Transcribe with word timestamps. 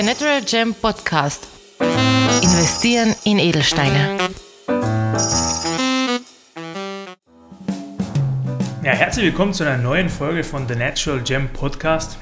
Der 0.00 0.06
Natural 0.06 0.40
Gem 0.40 0.74
Podcast. 0.74 1.46
Investieren 2.40 3.14
in 3.24 3.38
Edelsteine. 3.38 4.16
Ja, 8.82 8.92
herzlich 8.92 9.26
willkommen 9.26 9.52
zu 9.52 9.62
einer 9.64 9.76
neuen 9.76 10.08
Folge 10.08 10.42
von 10.42 10.66
The 10.66 10.74
Natural 10.74 11.20
Gem 11.20 11.50
Podcast. 11.50 12.16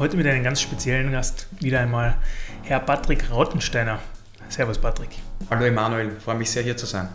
Heute 0.00 0.16
mit 0.16 0.26
einem 0.26 0.42
ganz 0.42 0.60
speziellen 0.60 1.12
Gast, 1.12 1.46
wieder 1.60 1.78
einmal 1.78 2.16
Herr 2.64 2.80
Patrick 2.80 3.30
Rautensteiner. 3.30 4.00
Servus 4.48 4.78
Patrick. 4.78 5.10
Hallo 5.50 5.64
Emanuel, 5.66 6.10
freue 6.18 6.34
mich 6.34 6.50
sehr 6.50 6.64
hier 6.64 6.76
zu 6.76 6.86
sein. 6.86 7.08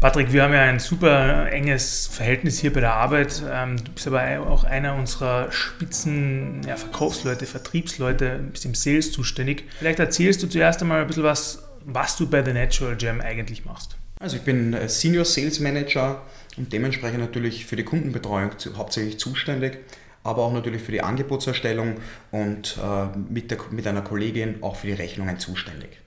Patrick, 0.00 0.32
wir 0.32 0.42
haben 0.42 0.52
ja 0.52 0.62
ein 0.62 0.80
super 0.80 1.50
enges 1.50 2.08
Verhältnis 2.08 2.58
hier 2.58 2.72
bei 2.72 2.80
der 2.80 2.94
Arbeit. 2.94 3.42
Ähm, 3.50 3.76
du 3.82 3.92
bist 3.92 4.06
aber 4.06 4.46
auch 4.48 4.64
einer 4.64 4.94
unserer 4.96 5.50
Spitzen 5.50 6.60
ja, 6.66 6.76
Verkaufsleute, 6.76 7.46
Vertriebsleute, 7.46 8.40
bist 8.52 8.64
im 8.66 8.74
Sales 8.74 9.12
zuständig. 9.12 9.64
Vielleicht 9.78 9.98
erzählst 9.98 10.42
du 10.42 10.46
zuerst 10.46 10.82
einmal 10.82 11.00
ein 11.00 11.06
bisschen 11.06 11.22
was, 11.22 11.62
was 11.84 12.16
du 12.16 12.28
bei 12.28 12.44
The 12.44 12.52
Natural 12.52 12.96
Gem 12.96 13.20
eigentlich 13.20 13.64
machst. 13.64 13.96
Also 14.20 14.36
ich 14.36 14.42
bin 14.42 14.74
äh, 14.74 14.88
Senior 14.88 15.24
Sales 15.24 15.60
Manager 15.60 16.22
und 16.56 16.72
dementsprechend 16.72 17.20
natürlich 17.20 17.66
für 17.66 17.76
die 17.76 17.84
Kundenbetreuung 17.84 18.50
hauptsächlich 18.76 19.18
zuständig, 19.18 19.78
aber 20.22 20.44
auch 20.44 20.52
natürlich 20.52 20.82
für 20.82 20.92
die 20.92 21.02
Angebotserstellung 21.02 21.96
und 22.30 22.78
äh, 22.82 23.18
mit, 23.32 23.50
der, 23.50 23.58
mit 23.70 23.86
einer 23.86 24.02
Kollegin 24.02 24.62
auch 24.62 24.76
für 24.76 24.86
die 24.86 24.92
Rechnungen 24.92 25.38
zuständig. 25.38 25.98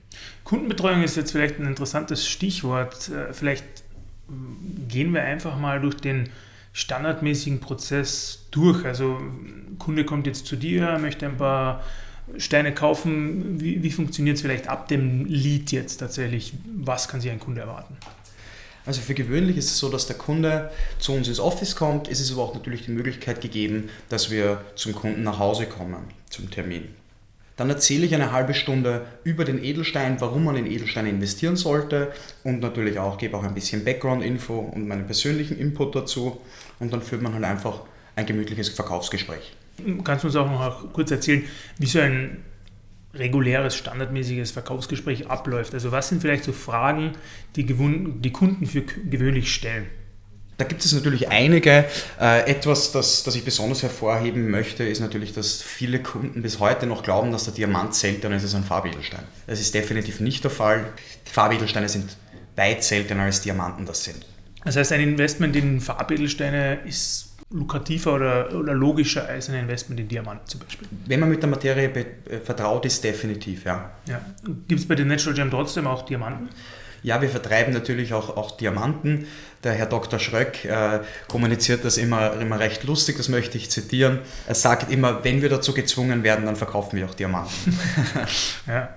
Kundenbetreuung 0.44 1.02
ist 1.02 1.16
jetzt 1.16 1.32
vielleicht 1.32 1.58
ein 1.58 1.66
interessantes 1.66 2.26
Stichwort. 2.26 3.10
Äh, 3.10 3.32
vielleicht 3.32 3.64
gehen 4.88 5.12
wir 5.12 5.22
einfach 5.22 5.58
mal 5.58 5.80
durch 5.80 5.96
den 5.96 6.28
standardmäßigen 6.72 7.60
Prozess 7.60 8.46
durch. 8.50 8.84
Also 8.84 9.20
Kunde 9.78 10.04
kommt 10.04 10.26
jetzt 10.26 10.46
zu 10.46 10.56
dir, 10.56 10.98
möchte 10.98 11.26
ein 11.26 11.36
paar 11.36 11.82
Steine 12.36 12.74
kaufen. 12.74 13.60
Wie, 13.60 13.82
wie 13.82 13.90
funktioniert 13.90 14.36
es 14.36 14.42
vielleicht 14.42 14.68
ab 14.68 14.88
dem 14.88 15.24
Lead 15.26 15.72
jetzt 15.72 15.98
tatsächlich? 15.98 16.52
Was 16.76 17.08
kann 17.08 17.20
sich 17.20 17.30
ein 17.30 17.40
Kunde 17.40 17.62
erwarten? 17.62 17.96
Also 18.86 19.02
für 19.02 19.14
gewöhnlich 19.14 19.58
ist 19.58 19.66
es 19.66 19.78
so, 19.78 19.90
dass 19.90 20.06
der 20.06 20.16
Kunde 20.16 20.70
zu 20.98 21.12
uns 21.12 21.28
ins 21.28 21.40
Office 21.40 21.76
kommt. 21.76 22.08
Es 22.08 22.20
ist 22.20 22.32
aber 22.32 22.42
auch 22.42 22.54
natürlich 22.54 22.86
die 22.86 22.90
Möglichkeit 22.90 23.40
gegeben, 23.40 23.90
dass 24.08 24.30
wir 24.30 24.64
zum 24.76 24.94
Kunden 24.94 25.22
nach 25.22 25.38
Hause 25.38 25.66
kommen, 25.66 25.96
zum 26.30 26.50
Termin. 26.50 26.88
Dann 27.58 27.70
erzähle 27.70 28.06
ich 28.06 28.14
eine 28.14 28.30
halbe 28.30 28.54
Stunde 28.54 29.04
über 29.24 29.44
den 29.44 29.62
Edelstein, 29.62 30.20
warum 30.20 30.44
man 30.44 30.56
in 30.56 30.64
Edelsteine 30.64 31.10
investieren 31.10 31.56
sollte 31.56 32.12
und 32.44 32.60
natürlich 32.60 33.00
auch 33.00 33.18
gebe 33.18 33.36
auch 33.36 33.42
ein 33.42 33.52
bisschen 33.52 33.84
Background-Info 33.84 34.56
und 34.56 34.86
meinen 34.86 35.06
persönlichen 35.06 35.58
Input 35.58 35.96
dazu 35.96 36.40
und 36.78 36.92
dann 36.92 37.02
führt 37.02 37.20
man 37.20 37.34
halt 37.34 37.42
einfach 37.42 37.80
ein 38.14 38.26
gemütliches 38.26 38.68
Verkaufsgespräch. 38.68 39.56
Kannst 40.04 40.22
du 40.22 40.28
uns 40.28 40.36
auch 40.36 40.48
noch 40.48 40.92
kurz 40.92 41.10
erzählen, 41.10 41.42
wie 41.78 41.86
so 41.86 41.98
ein 41.98 42.44
reguläres, 43.12 43.74
standardmäßiges 43.74 44.52
Verkaufsgespräch 44.52 45.28
abläuft? 45.28 45.74
Also 45.74 45.90
was 45.90 46.10
sind 46.10 46.22
vielleicht 46.22 46.44
so 46.44 46.52
Fragen, 46.52 47.14
die, 47.56 47.64
die 47.64 48.32
Kunden 48.32 48.66
für 48.66 48.82
gewöhnlich 48.82 49.52
stellen? 49.52 49.86
Da 50.58 50.64
gibt 50.64 50.84
es 50.84 50.92
natürlich 50.92 51.28
einige. 51.28 51.84
Äh, 52.20 52.50
etwas, 52.50 52.90
das, 52.90 53.22
das 53.22 53.34
ich 53.36 53.44
besonders 53.44 53.84
hervorheben 53.84 54.50
möchte, 54.50 54.82
ist 54.82 55.00
natürlich, 55.00 55.32
dass 55.32 55.62
viele 55.62 56.02
Kunden 56.02 56.42
bis 56.42 56.58
heute 56.58 56.86
noch 56.86 57.04
glauben, 57.04 57.30
dass 57.30 57.44
der 57.44 57.54
Diamant 57.54 57.94
seltener 57.94 58.36
ist 58.36 58.42
als 58.42 58.56
ein 58.56 58.64
Farbedelstein. 58.64 59.22
Das 59.46 59.60
ist 59.60 59.72
definitiv 59.72 60.18
nicht 60.18 60.42
der 60.42 60.50
Fall. 60.50 60.84
Die 61.28 61.30
Farbedelsteine 61.30 61.88
sind 61.88 62.16
weit 62.56 62.82
seltener 62.82 63.22
als 63.22 63.40
Diamanten 63.40 63.86
das 63.86 64.02
sind. 64.02 64.26
Das 64.64 64.74
heißt, 64.74 64.92
ein 64.92 65.00
Investment 65.00 65.54
in 65.54 65.80
Farbedelsteine 65.80 66.80
ist 66.84 67.36
lukrativer 67.50 68.14
oder, 68.14 68.52
oder 68.52 68.74
logischer 68.74 69.26
als 69.28 69.48
ein 69.48 69.54
Investment 69.54 70.00
in 70.00 70.08
Diamanten 70.08 70.46
zum 70.48 70.60
Beispiel? 70.60 70.88
Wenn 71.06 71.20
man 71.20 71.30
mit 71.30 71.40
der 71.40 71.48
Materie 71.48 71.88
äh, 71.88 72.40
vertraut 72.44 72.84
ist, 72.84 73.02
definitiv, 73.04 73.64
ja. 73.64 73.92
ja. 74.06 74.20
Gibt 74.66 74.80
es 74.80 74.88
bei 74.88 74.96
den 74.96 75.06
Natural 75.06 75.34
Gem 75.34 75.50
trotzdem 75.50 75.86
auch 75.86 76.04
Diamanten? 76.04 76.48
Ja, 77.02 77.22
wir 77.22 77.28
vertreiben 77.28 77.72
natürlich 77.72 78.12
auch, 78.12 78.36
auch 78.36 78.56
Diamanten. 78.56 79.26
Der 79.64 79.72
Herr 79.72 79.86
Dr. 79.86 80.18
Schröck 80.18 80.64
äh, 80.64 81.00
kommuniziert 81.26 81.84
das 81.84 81.96
immer, 81.96 82.40
immer 82.40 82.60
recht 82.60 82.84
lustig, 82.84 83.16
das 83.16 83.28
möchte 83.28 83.58
ich 83.58 83.70
zitieren. 83.70 84.20
Er 84.46 84.54
sagt 84.54 84.92
immer, 84.92 85.24
wenn 85.24 85.42
wir 85.42 85.48
dazu 85.48 85.74
gezwungen 85.74 86.22
werden, 86.22 86.46
dann 86.46 86.56
verkaufen 86.56 86.96
wir 86.96 87.06
auch 87.06 87.14
Diamanten. 87.14 87.78
ja. 88.66 88.88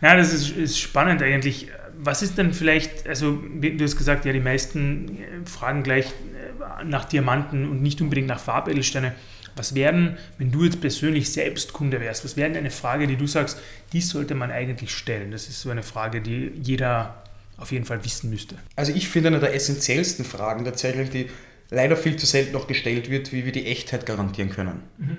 ja, 0.00 0.16
das 0.16 0.32
ist, 0.32 0.50
ist 0.50 0.78
spannend 0.78 1.22
eigentlich. 1.22 1.68
Was 2.00 2.22
ist 2.22 2.38
denn 2.38 2.54
vielleicht, 2.54 3.06
also 3.08 3.32
du 3.32 3.84
hast 3.84 3.96
gesagt, 3.96 4.24
ja, 4.24 4.32
die 4.32 4.40
meisten 4.40 5.18
fragen 5.44 5.82
gleich 5.82 6.06
äh, 6.06 6.84
nach 6.84 7.04
Diamanten 7.04 7.68
und 7.68 7.82
nicht 7.82 8.00
unbedingt 8.00 8.28
nach 8.28 8.40
Farbedelsteine. 8.40 9.14
Was 9.56 9.74
werden, 9.74 10.16
wenn 10.38 10.52
du 10.52 10.64
jetzt 10.64 10.80
persönlich 10.80 11.32
selbst 11.32 11.72
Kunde 11.72 12.00
wärst, 12.00 12.24
was 12.24 12.36
wäre 12.36 12.56
eine 12.56 12.70
Frage, 12.70 13.08
die 13.08 13.16
du 13.16 13.26
sagst, 13.26 13.60
die 13.92 14.00
sollte 14.00 14.36
man 14.36 14.52
eigentlich 14.52 14.94
stellen? 14.94 15.32
Das 15.32 15.48
ist 15.48 15.60
so 15.60 15.70
eine 15.70 15.82
Frage, 15.82 16.20
die 16.20 16.52
jeder 16.62 17.24
auf 17.58 17.72
jeden 17.72 17.84
Fall 17.84 18.04
wissen 18.04 18.30
müsste? 18.30 18.56
Also 18.76 18.92
ich 18.92 19.08
finde 19.08 19.28
eine 19.28 19.40
der 19.40 19.54
essentiellsten 19.54 20.24
Fragen 20.24 20.64
tatsächlich, 20.64 21.10
die 21.10 21.30
leider 21.70 21.96
viel 21.96 22.16
zu 22.16 22.26
selten 22.26 22.52
noch 22.52 22.66
gestellt 22.66 23.10
wird, 23.10 23.32
wie 23.32 23.44
wir 23.44 23.52
die 23.52 23.66
Echtheit 23.66 24.06
garantieren 24.06 24.50
können. 24.50 24.82
Mhm. 24.96 25.18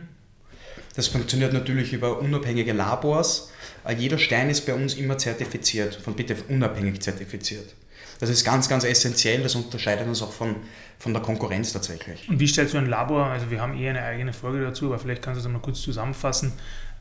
Das 0.95 1.07
funktioniert 1.07 1.53
natürlich 1.53 1.93
über 1.93 2.19
unabhängige 2.19 2.73
Labors. 2.73 3.51
Äh, 3.85 3.93
jeder 3.95 4.17
Stein 4.17 4.49
ist 4.49 4.65
bei 4.65 4.73
uns 4.73 4.95
immer 4.95 5.17
zertifiziert, 5.17 5.95
von 5.95 6.15
bitte 6.15 6.35
unabhängig 6.49 7.01
zertifiziert. 7.01 7.75
Das 8.19 8.29
ist 8.29 8.43
ganz, 8.43 8.67
ganz 8.67 8.83
essentiell, 8.83 9.41
das 9.43 9.55
unterscheidet 9.55 10.05
uns 10.07 10.21
auch 10.21 10.33
von, 10.33 10.57
von 10.97 11.13
der 11.13 11.21
Konkurrenz 11.21 11.71
tatsächlich. 11.71 12.27
Und 12.27 12.39
wie 12.39 12.47
stellst 12.47 12.73
du 12.73 12.77
ein 12.77 12.87
Labor, 12.87 13.27
also 13.27 13.49
wir 13.49 13.61
haben 13.61 13.77
eh 13.77 13.87
eine 13.87 14.01
eigene 14.01 14.33
Folge 14.33 14.61
dazu, 14.61 14.87
aber 14.87 14.99
vielleicht 14.99 15.21
kannst 15.21 15.39
du 15.39 15.43
das 15.43 15.51
mal 15.51 15.59
kurz 15.59 15.81
zusammenfassen, 15.81 16.51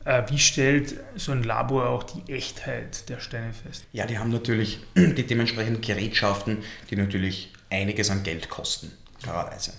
wie 0.05 0.39
stellt 0.39 0.95
so 1.15 1.31
ein 1.31 1.43
Labor 1.43 1.89
auch 1.89 2.03
die 2.03 2.33
Echtheit 2.33 3.09
der 3.09 3.19
Steine 3.19 3.53
fest? 3.53 3.85
Ja, 3.91 4.05
die 4.07 4.17
haben 4.17 4.31
natürlich 4.31 4.79
die 4.95 5.25
dementsprechenden 5.25 5.81
Gerätschaften, 5.81 6.59
die 6.89 6.95
natürlich 6.95 7.53
einiges 7.69 8.09
an 8.09 8.23
Geld 8.23 8.49
kosten, 8.49 8.91
klarerweise. 9.21 9.73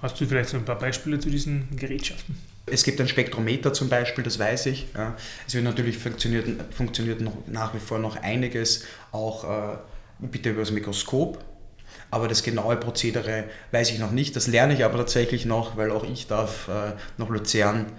Hast 0.00 0.20
du 0.20 0.26
vielleicht 0.26 0.50
so 0.50 0.56
ein 0.56 0.64
paar 0.64 0.78
Beispiele 0.78 1.18
zu 1.20 1.30
diesen 1.30 1.76
Gerätschaften? 1.76 2.36
Es 2.66 2.84
gibt 2.84 3.00
ein 3.00 3.08
Spektrometer 3.08 3.72
zum 3.72 3.88
Beispiel, 3.88 4.22
das 4.22 4.38
weiß 4.38 4.66
ich. 4.66 4.86
Es 5.46 5.54
wird 5.54 5.64
natürlich 5.64 5.98
funktioniert, 5.98 6.46
funktioniert 6.72 7.20
noch, 7.20 7.36
nach 7.46 7.74
wie 7.74 7.78
vor 7.78 7.98
noch 7.98 8.16
einiges, 8.16 8.84
auch 9.10 9.44
äh, 9.44 9.76
bitte 10.18 10.50
über 10.50 10.60
das 10.60 10.70
Mikroskop. 10.70 11.42
Aber 12.10 12.28
das 12.28 12.42
genaue 12.42 12.76
Prozedere 12.76 13.44
weiß 13.70 13.90
ich 13.90 13.98
noch 13.98 14.10
nicht. 14.10 14.36
Das 14.36 14.46
lerne 14.46 14.74
ich 14.74 14.84
aber 14.84 14.98
tatsächlich 14.98 15.44
noch, 15.44 15.76
weil 15.76 15.90
auch 15.90 16.04
ich 16.04 16.26
darf 16.26 16.68
äh, 16.68 16.92
nach 17.16 17.28
Luzern 17.28 17.86
äh, 17.86 17.90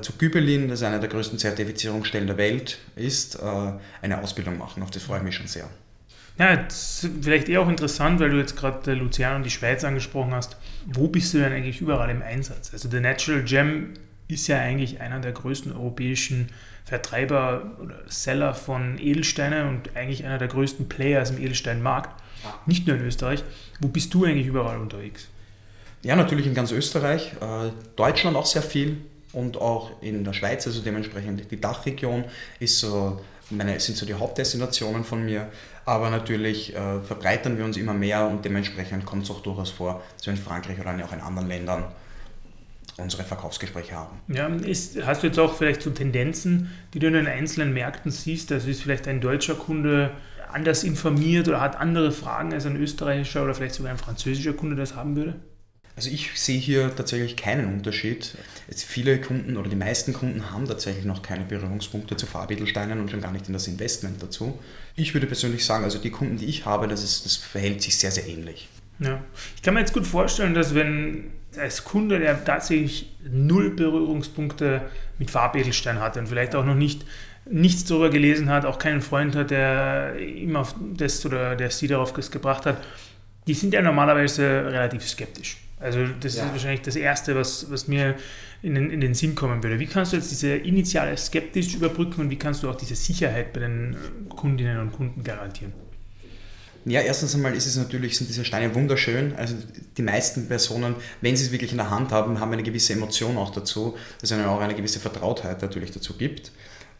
zu 0.00 0.12
Gübelin, 0.12 0.68
das 0.68 0.82
eine 0.82 1.00
der 1.00 1.08
größten 1.08 1.38
Zertifizierungsstellen 1.38 2.26
der 2.26 2.36
Welt 2.36 2.78
ist, 2.96 3.36
äh, 3.36 3.72
eine 4.02 4.22
Ausbildung 4.22 4.58
machen. 4.58 4.82
Auf 4.82 4.90
das 4.90 5.02
freue 5.02 5.18
ich 5.18 5.24
mich 5.24 5.36
schon 5.36 5.46
sehr. 5.46 5.68
Ja, 6.38 6.66
vielleicht 6.68 7.48
eher 7.48 7.60
auch 7.60 7.68
interessant, 7.68 8.20
weil 8.20 8.30
du 8.30 8.38
jetzt 8.38 8.56
gerade 8.56 8.94
Luzern 8.94 9.36
und 9.36 9.42
die 9.44 9.50
Schweiz 9.50 9.84
angesprochen 9.84 10.32
hast. 10.32 10.56
Wo 10.86 11.08
bist 11.08 11.34
du 11.34 11.38
denn 11.38 11.52
eigentlich 11.52 11.80
überall 11.80 12.08
im 12.10 12.22
Einsatz? 12.22 12.72
Also 12.72 12.88
der 12.88 13.00
Natural 13.00 13.42
Gem 13.42 13.94
ist 14.28 14.46
ja 14.46 14.58
eigentlich 14.58 15.00
einer 15.00 15.20
der 15.20 15.32
größten 15.32 15.72
europäischen 15.72 16.48
Vertreiber 16.84 17.76
oder 17.82 17.96
Seller 18.06 18.54
von 18.54 18.98
Edelsteinen 18.98 19.68
und 19.68 19.96
eigentlich 19.96 20.24
einer 20.24 20.38
der 20.38 20.48
größten 20.48 20.88
Players 20.88 21.30
im 21.30 21.38
Edelsteinmarkt. 21.38 22.22
Nicht 22.64 22.86
nur 22.86 22.96
in 22.96 23.04
Österreich. 23.04 23.44
Wo 23.80 23.88
bist 23.88 24.14
du 24.14 24.24
eigentlich 24.24 24.46
überall 24.46 24.78
unterwegs? 24.78 25.28
Ja, 26.02 26.16
natürlich 26.16 26.46
in 26.46 26.54
ganz 26.54 26.72
Österreich. 26.72 27.32
Äh, 27.40 27.70
Deutschland 27.96 28.36
auch 28.36 28.46
sehr 28.46 28.62
viel 28.62 28.96
und 29.32 29.56
auch 29.56 29.90
in 30.00 30.24
der 30.24 30.32
Schweiz, 30.32 30.66
also 30.66 30.80
dementsprechend 30.82 31.50
die 31.50 31.60
Dachregion 31.60 32.24
ist 32.58 32.80
so 32.80 33.20
meine, 33.50 33.78
sind 33.80 33.96
so 33.96 34.06
die 34.06 34.14
Hauptdestinationen 34.14 35.04
von 35.04 35.24
mir, 35.24 35.48
aber 35.84 36.10
natürlich 36.10 36.74
äh, 36.74 37.00
verbreitern 37.00 37.58
wir 37.58 37.64
uns 37.64 37.76
immer 37.76 37.94
mehr 37.94 38.26
und 38.26 38.44
dementsprechend 38.44 39.04
kommt 39.06 39.24
es 39.24 39.30
auch 39.30 39.40
durchaus 39.40 39.70
vor, 39.70 40.02
dass 40.16 40.26
wir 40.26 40.32
in 40.32 40.38
Frankreich 40.38 40.78
oder 40.80 40.92
auch 41.04 41.12
in 41.12 41.20
anderen 41.20 41.48
Ländern 41.48 41.84
unsere 42.96 43.24
Verkaufsgespräche 43.24 43.94
haben. 43.94 44.20
Ja, 44.28 44.46
ist, 44.46 45.02
hast 45.04 45.22
du 45.22 45.28
jetzt 45.28 45.38
auch 45.38 45.56
vielleicht 45.56 45.82
so 45.82 45.90
Tendenzen, 45.90 46.70
die 46.92 46.98
du 46.98 47.06
in 47.06 47.14
den 47.14 47.26
einzelnen 47.26 47.72
Märkten 47.72 48.10
siehst? 48.10 48.52
Also 48.52 48.68
ist 48.68 48.82
vielleicht 48.82 49.08
ein 49.08 49.20
deutscher 49.20 49.54
Kunde 49.54 50.10
anders 50.52 50.84
informiert 50.84 51.48
oder 51.48 51.60
hat 51.60 51.76
andere 51.76 52.12
Fragen 52.12 52.52
als 52.52 52.66
ein 52.66 52.76
österreichischer 52.76 53.44
oder 53.44 53.54
vielleicht 53.54 53.74
sogar 53.74 53.92
ein 53.92 53.98
französischer 53.98 54.52
Kunde 54.52 54.76
das 54.76 54.96
haben 54.96 55.16
würde? 55.16 55.36
Also 55.96 56.10
ich 56.10 56.30
sehe 56.34 56.58
hier 56.58 56.94
tatsächlich 56.94 57.36
keinen 57.36 57.66
Unterschied. 57.72 58.36
Jetzt 58.68 58.84
viele 58.84 59.20
Kunden 59.20 59.56
oder 59.56 59.68
die 59.68 59.76
meisten 59.76 60.12
Kunden 60.12 60.50
haben 60.50 60.66
tatsächlich 60.66 61.04
noch 61.04 61.22
keine 61.22 61.44
Berührungspunkte 61.44 62.16
zu 62.16 62.26
Farbedelsteinen 62.26 63.00
und 63.00 63.10
schon 63.10 63.20
gar 63.20 63.32
nicht 63.32 63.48
in 63.48 63.52
das 63.52 63.68
Investment 63.68 64.22
dazu. 64.22 64.58
Ich 64.96 65.14
würde 65.14 65.26
persönlich 65.26 65.64
sagen, 65.64 65.84
also 65.84 65.98
die 65.98 66.10
Kunden, 66.10 66.38
die 66.38 66.46
ich 66.46 66.64
habe, 66.64 66.88
das, 66.88 67.02
ist, 67.02 67.26
das 67.26 67.36
verhält 67.36 67.82
sich 67.82 67.98
sehr, 67.98 68.10
sehr 68.10 68.26
ähnlich. 68.26 68.68
Ja. 68.98 69.22
Ich 69.56 69.62
kann 69.62 69.74
mir 69.74 69.80
jetzt 69.80 69.92
gut 69.92 70.06
vorstellen, 70.06 70.54
dass 70.54 70.74
wenn 70.74 71.32
als 71.58 71.84
Kunde, 71.84 72.18
der 72.18 72.44
tatsächlich 72.44 73.10
null 73.28 73.70
Berührungspunkte 73.70 74.82
mit 75.18 75.30
Farbedelstein 75.30 76.00
hat 76.00 76.16
und 76.16 76.28
vielleicht 76.28 76.54
auch 76.54 76.64
noch 76.64 76.74
nicht 76.74 77.04
nichts 77.46 77.84
darüber 77.84 78.10
gelesen 78.10 78.50
hat, 78.50 78.64
auch 78.64 78.78
keinen 78.78 79.00
Freund 79.00 79.34
hat, 79.34 79.50
der 79.50 80.18
ihm 80.18 80.56
auf 80.56 80.74
das 80.94 81.24
oder 81.26 81.56
der 81.56 81.70
sie 81.70 81.88
darauf 81.88 82.12
gebracht 82.12 82.66
hat, 82.66 82.76
die 83.46 83.54
sind 83.54 83.74
ja 83.74 83.82
normalerweise 83.82 84.42
relativ 84.66 85.08
skeptisch. 85.08 85.56
Also 85.80 86.06
das 86.20 86.36
Ja. 86.36 86.44
ist 86.44 86.52
wahrscheinlich 86.52 86.82
das 86.82 86.96
Erste, 86.96 87.34
was, 87.34 87.70
was 87.70 87.88
mir 87.88 88.14
in 88.62 88.74
den, 88.74 88.90
in 88.90 89.00
den 89.00 89.14
Sinn 89.14 89.34
kommen 89.34 89.62
würde. 89.62 89.78
Wie 89.80 89.86
kannst 89.86 90.12
du 90.12 90.16
jetzt 90.16 90.30
diese 90.30 90.54
initiale 90.54 91.16
Skepsis 91.16 91.74
überbrücken 91.74 92.20
und 92.20 92.30
wie 92.30 92.36
kannst 92.36 92.62
du 92.62 92.68
auch 92.70 92.76
diese 92.76 92.94
Sicherheit 92.94 93.52
bei 93.54 93.60
den 93.60 93.94
äh, 93.94 94.34
Kundinnen 94.34 94.78
und 94.78 94.92
Kunden 94.92 95.24
garantieren? 95.24 95.72
Ja, 96.86 97.00
erstens 97.00 97.34
einmal 97.34 97.54
ist 97.54 97.66
es 97.66 97.76
natürlich, 97.76 98.16
sind 98.16 98.28
diese 98.28 98.44
Steine 98.44 98.74
wunderschön. 98.74 99.34
Also 99.36 99.54
die 99.96 100.02
meisten 100.02 100.48
Personen, 100.48 100.94
wenn 101.20 101.36
sie 101.36 101.44
es 101.44 101.52
wirklich 101.52 101.72
in 101.72 101.76
der 101.76 101.90
Hand 101.90 102.10
haben, 102.10 102.40
haben 102.40 102.52
eine 102.52 102.62
gewisse 102.62 102.94
Emotion 102.94 103.36
auch 103.36 103.50
dazu, 103.50 103.96
dass 104.20 104.30
es 104.30 104.36
ihnen 104.36 104.46
auch 104.46 104.60
eine 104.60 104.74
gewisse 104.74 104.98
Vertrautheit 104.98 105.60
natürlich 105.60 105.90
dazu 105.90 106.16
gibt. 106.16 106.52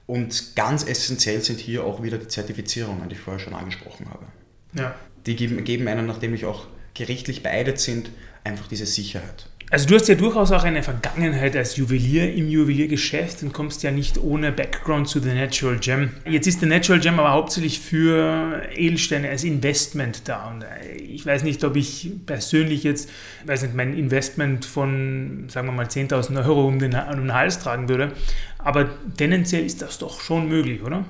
Und 0.07 0.55
ganz 0.57 0.85
essentiell 0.87 1.41
sind 1.41 1.61
hier 1.61 1.85
auch 1.85 2.03
wieder 2.03 2.19
die 2.19 2.29
Zertifizierungen, 2.29 3.09
die 3.09 3.15
ich 3.15 3.21
vorher 3.21 3.41
schon 3.41 3.55
angesprochen 3.55 4.07
habe. 4.11 4.27
Ja. 4.75 4.95
Die 5.27 5.37
geben, 5.37 5.63
geben 5.65 5.89
einem, 5.89 6.07
nachdem 6.07 6.35
ich 6.35 6.45
auch 6.45 6.67
gerichtlich 6.95 7.43
beeidet 7.43 7.79
sind, 7.79 8.11
einfach 8.45 8.67
diese 8.69 8.87
Sicherheit. 8.87 9.47
Also 9.73 9.87
du 9.87 9.95
hast 9.95 10.09
ja 10.09 10.17
durchaus 10.17 10.51
auch 10.51 10.65
eine 10.65 10.83
Vergangenheit 10.83 11.55
als 11.55 11.77
Juwelier 11.77 12.35
im 12.35 12.49
Juweliergeschäft 12.49 13.45
und 13.45 13.53
kommst 13.53 13.85
ja 13.85 13.93
nicht 13.93 14.19
ohne 14.19 14.51
Background 14.51 15.09
zu 15.09 15.21
The 15.21 15.29
Natural 15.29 15.79
Gem. 15.79 16.11
Jetzt 16.29 16.49
ist 16.49 16.59
The 16.59 16.67
Natural 16.67 16.99
Gem 16.99 17.21
aber 17.21 17.31
hauptsächlich 17.31 17.79
für 17.79 18.63
Edelsteine 18.75 19.29
als 19.29 19.45
Investment 19.45 20.23
da. 20.29 20.51
Und 20.51 20.63
äh, 20.63 20.97
ich 20.97 21.25
weiß 21.25 21.45
nicht, 21.45 21.63
ob 21.63 21.77
ich 21.77 22.11
persönlich 22.27 22.83
jetzt, 22.83 23.11
weiß 23.47 23.63
nicht, 23.63 23.77
mein 23.77 23.97
Investment 23.97 24.65
von, 24.65 25.45
sagen 25.49 25.69
wir 25.69 25.73
mal, 25.73 25.87
10.000 25.87 26.45
Euro 26.45 26.67
um 26.67 26.81
den, 26.81 26.93
um 26.97 27.21
den 27.21 27.33
Hals 27.33 27.61
tragen 27.61 27.89
würde. 27.89 28.11
Aber 28.59 28.91
tendenziell 29.17 29.65
ist 29.65 29.83
das 29.83 29.99
doch 29.99 30.21
schon 30.21 30.49
möglich, 30.49 30.83
oder? 30.83 31.05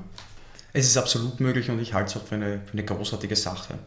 Es 0.74 0.86
ist 0.86 0.98
absolut 0.98 1.40
möglich 1.40 1.70
und 1.70 1.80
ich 1.80 1.94
halte 1.94 2.10
es 2.10 2.16
auch 2.22 2.26
für 2.26 2.34
eine, 2.34 2.60
für 2.66 2.74
eine 2.74 2.84
großartige 2.84 3.36
Sache. 3.36 3.78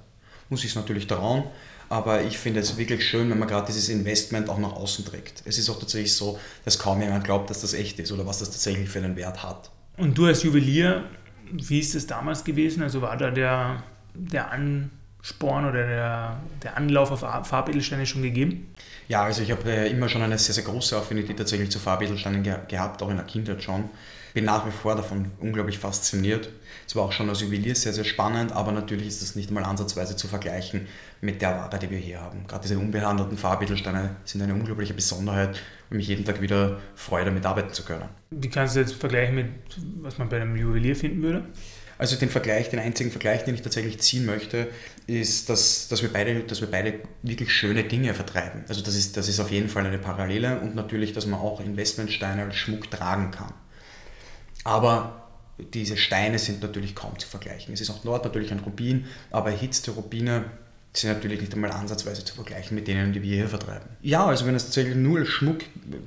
Muss 0.50 0.64
ich 0.64 0.72
es 0.72 0.76
natürlich 0.76 1.06
trauen, 1.06 1.44
aber 1.90 2.24
ich 2.24 2.38
finde 2.38 2.60
es 2.62 2.78
wirklich 2.78 3.08
schön, 3.08 3.30
wenn 3.30 3.40
man 3.40 3.48
gerade 3.48 3.68
dieses 3.68 3.90
Investment 3.90 4.50
auch 4.50 4.58
nach 4.60 4.74
außen 4.74 5.06
trägt. 5.06 5.44
Es 5.46 5.58
ist 5.58 5.70
auch 5.70 5.80
tatsächlich 5.80 6.14
so, 6.16 6.40
dass 6.66 6.80
kaum 6.80 7.02
jemand 7.02 7.24
glaubt, 7.24 7.50
dass 7.50 7.62
das 7.62 7.74
echt 7.74 8.00
ist 8.00 8.12
oder 8.12 8.26
was 8.26 8.40
das 8.40 8.52
tatsächlich 8.52 8.90
für 8.90 9.00
einen 9.00 9.16
Wert 9.16 9.44
hat. 9.44 9.72
Und 9.98 10.18
du 10.18 10.26
als 10.26 10.44
Juwelier, 10.44 11.06
wie 11.52 11.80
ist 11.80 11.96
es 11.96 12.08
damals 12.08 12.44
gewesen? 12.44 12.84
Also 12.84 13.02
war 13.02 13.16
da 13.18 13.30
der, 13.32 13.84
der 14.14 14.52
Ansporn 14.52 15.66
oder 15.66 15.86
der, 15.88 16.38
der 16.64 16.78
Anlauf 16.78 17.12
auf 17.12 17.24
Ar- 17.24 17.46
Farbedelsteine 17.46 18.06
schon 18.06 18.24
gegeben? 18.24 18.74
Ja, 19.08 19.24
also 19.24 19.42
ich 19.42 19.52
habe 19.52 19.70
äh, 19.72 19.90
immer 19.90 20.10
schon 20.10 20.22
eine 20.22 20.38
sehr, 20.38 20.56
sehr 20.56 20.64
große 20.64 20.96
Affinität 20.98 21.38
tatsächlich 21.38 21.70
zu 21.72 21.80
Farbedelsteinen 21.80 22.44
ge 22.44 22.56
gehabt, 22.68 23.02
auch 23.02 23.10
in 23.10 23.18
der 23.18 23.26
Kindheit 23.26 23.62
schon. 23.64 23.90
Bin 24.34 24.46
nach 24.46 24.66
wie 24.66 24.72
vor 24.72 24.96
davon 24.96 25.32
unglaublich 25.40 25.78
fasziniert. 25.78 26.50
Es 26.88 26.96
war 26.96 27.04
auch 27.04 27.12
schon 27.12 27.30
als 27.30 27.42
Juwelier 27.42 27.76
sehr, 27.76 27.94
sehr 27.94 28.04
spannend, 28.04 28.52
aber 28.52 28.72
natürlich 28.72 29.08
ist 29.08 29.22
das 29.22 29.36
nicht 29.36 29.52
mal 29.52 29.64
ansatzweise 29.64 30.16
zu 30.16 30.28
vergleichen 30.28 30.88
mit 31.22 31.42
der 31.42 31.52
Ware, 31.52 31.80
die 31.80 31.90
wir 31.90 32.00
hier 32.00 32.22
haben. 32.22 32.46
Gerade 32.48 32.64
diese 32.64 32.80
unbehandelten 32.80 33.38
Farbedelsteine 33.38 34.16
sind 34.26 34.42
eine 34.42 34.54
unglaubliche 34.54 34.94
Besonderheit 34.94 35.62
und 35.90 35.98
mich 35.98 36.08
jeden 36.08 36.26
Tag 36.26 36.42
wieder 36.42 36.80
freue, 36.96 37.26
damit 37.26 37.46
arbeiten 37.46 37.74
zu 37.74 37.84
können. 37.84 38.10
Wie 38.32 38.50
kannst 38.50 38.76
du 38.76 38.80
jetzt 38.80 38.96
vergleichen 38.96 39.36
mit, 39.36 39.48
was 40.02 40.18
man 40.18 40.30
bei 40.30 40.42
einem 40.42 40.56
Juwelier 40.56 40.96
finden 40.96 41.22
würde? 41.22 41.46
Also 41.98 42.16
den 42.16 42.30
Vergleich, 42.30 42.70
den 42.70 42.80
einzigen 42.80 43.12
Vergleich, 43.12 43.46
den 43.46 43.54
ich 43.56 43.62
tatsächlich 43.62 44.02
ziehen 44.02 44.26
möchte, 44.26 44.68
ist, 45.06 45.50
dass, 45.50 45.88
dass, 45.88 46.02
wir, 46.02 46.12
beide, 46.12 46.42
dass 46.42 46.60
wir 46.60 46.70
beide 46.70 47.00
wirklich 47.22 47.54
schöne 47.54 47.84
Dinge 47.84 48.14
vertreiben. 48.14 48.66
Also 48.68 48.82
das 48.82 48.96
ist, 48.96 49.16
das 49.16 49.30
ist 49.30 49.40
auf 49.40 49.52
jeden 49.52 49.70
Fall 49.70 49.86
eine 49.86 50.00
Parallele 50.00 50.60
und 50.60 50.76
natürlich, 50.76 51.14
dass 51.14 51.28
man 51.28 51.40
auch 51.40 51.62
Investmentsteine 51.62 52.44
als 52.44 52.56
Schmuck 52.56 52.90
tragen 52.90 53.32
kann. 53.32 53.54
Aber 54.64 55.24
diese 55.74 55.98
Steine 55.98 56.40
sind 56.40 56.62
natürlich 56.62 56.96
kaum 56.96 57.18
zu 57.20 57.28
vergleichen. 57.28 57.74
Es 57.74 57.82
ist 57.82 57.90
auch 57.90 58.00
dort 58.04 58.24
natürlich 58.24 58.52
ein 58.52 58.60
Rubin, 58.60 59.06
aber 59.32 59.52
erhitzte 59.52 59.92
Rubine 59.92 60.46
sind 60.96 61.12
natürlich 61.12 61.42
nicht 61.42 61.54
einmal 61.54 61.72
ansatzweise 61.72 62.24
zu 62.24 62.36
vergleichen 62.36 62.76
mit 62.76 62.88
denen, 62.88 63.14
die 63.14 63.24
wir 63.24 63.36
hier 63.36 63.48
vertreiben. 63.48 63.90
Ja, 64.04 64.28
also 64.28 64.46
wenn 64.46 64.54
es 64.54 64.66
tatsächlich 64.66 64.96
nur 64.96 65.20
als 65.20 65.30
Schmuck 65.30 65.62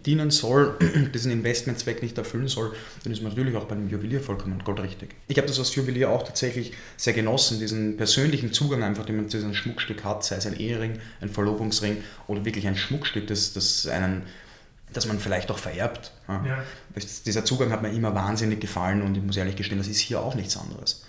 dienen 0.04 0.30
soll, 0.30 0.76
diesen 1.14 1.32
Investmentzweck 1.32 2.02
nicht 2.02 2.16
erfüllen 2.16 2.46
soll, 2.46 2.72
dann 3.02 3.12
ist 3.12 3.20
man 3.20 3.32
natürlich 3.32 3.56
auch 3.56 3.64
bei 3.64 3.74
einem 3.74 3.88
Juwelier 3.88 4.20
vollkommen 4.20 4.62
goldrichtig. 4.62 5.16
Ich 5.26 5.38
habe 5.38 5.48
das 5.48 5.58
als 5.58 5.74
Juwelier 5.74 6.10
auch 6.10 6.22
tatsächlich 6.22 6.72
sehr 6.96 7.14
genossen, 7.14 7.58
diesen 7.58 7.96
persönlichen 7.96 8.52
Zugang 8.52 8.84
einfach, 8.84 9.04
den 9.04 9.16
man 9.16 9.28
zu 9.28 9.38
diesem 9.38 9.54
Schmuckstück 9.54 10.04
hat, 10.04 10.24
sei 10.24 10.36
es 10.36 10.46
ein 10.46 10.58
Ehering, 10.58 11.00
ein 11.20 11.30
Verlobungsring 11.30 11.96
oder 12.28 12.44
wirklich 12.44 12.68
ein 12.68 12.76
Schmuckstück, 12.76 13.26
das, 13.26 13.54
das 13.54 13.88
einen 13.88 14.22
das 14.92 15.06
man 15.06 15.18
vielleicht 15.18 15.50
auch 15.50 15.58
vererbt. 15.58 16.12
Ja. 16.28 16.44
Ja. 16.46 16.64
Dieser 17.26 17.44
Zugang 17.44 17.70
hat 17.70 17.82
mir 17.82 17.90
immer 17.90 18.14
wahnsinnig 18.14 18.60
gefallen 18.60 19.02
und 19.02 19.16
ich 19.16 19.22
muss 19.22 19.36
ehrlich 19.36 19.56
gestehen, 19.56 19.78
das 19.78 19.88
ist 19.88 19.98
hier 19.98 20.20
auch 20.20 20.34
nichts 20.34 20.56
anderes. 20.56 21.04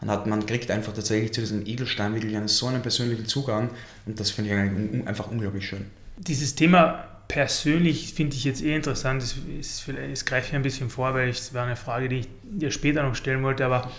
Man, 0.00 0.10
hat, 0.10 0.26
man 0.26 0.46
kriegt 0.46 0.70
einfach 0.70 0.94
tatsächlich 0.94 1.32
zu 1.32 1.40
diesem 1.40 1.66
Edelstein 1.66 2.14
wirklich 2.14 2.36
einen, 2.36 2.48
so 2.48 2.66
einen 2.66 2.82
persönlichen 2.82 3.26
Zugang 3.26 3.70
und 4.06 4.18
das 4.18 4.30
finde 4.30 4.50
ich 4.54 5.06
einfach 5.06 5.30
unglaublich 5.30 5.66
schön. 5.66 5.86
Dieses 6.16 6.54
Thema 6.54 7.06
persönlich 7.28 8.12
finde 8.14 8.36
ich 8.36 8.44
jetzt 8.44 8.62
eh 8.62 8.74
interessant. 8.74 9.22
Das, 9.22 9.36
ist 9.58 9.84
das 9.88 10.24
greife 10.24 10.48
ich 10.48 10.54
ein 10.54 10.62
bisschen 10.62 10.90
vor, 10.90 11.14
weil 11.14 11.28
das 11.28 11.54
war 11.54 11.64
eine 11.64 11.76
Frage, 11.76 12.08
die 12.08 12.20
ich 12.20 12.28
dir 12.42 12.70
später 12.70 13.02
noch 13.02 13.14
stellen 13.14 13.42
wollte. 13.42 13.64
Aber 13.64 13.90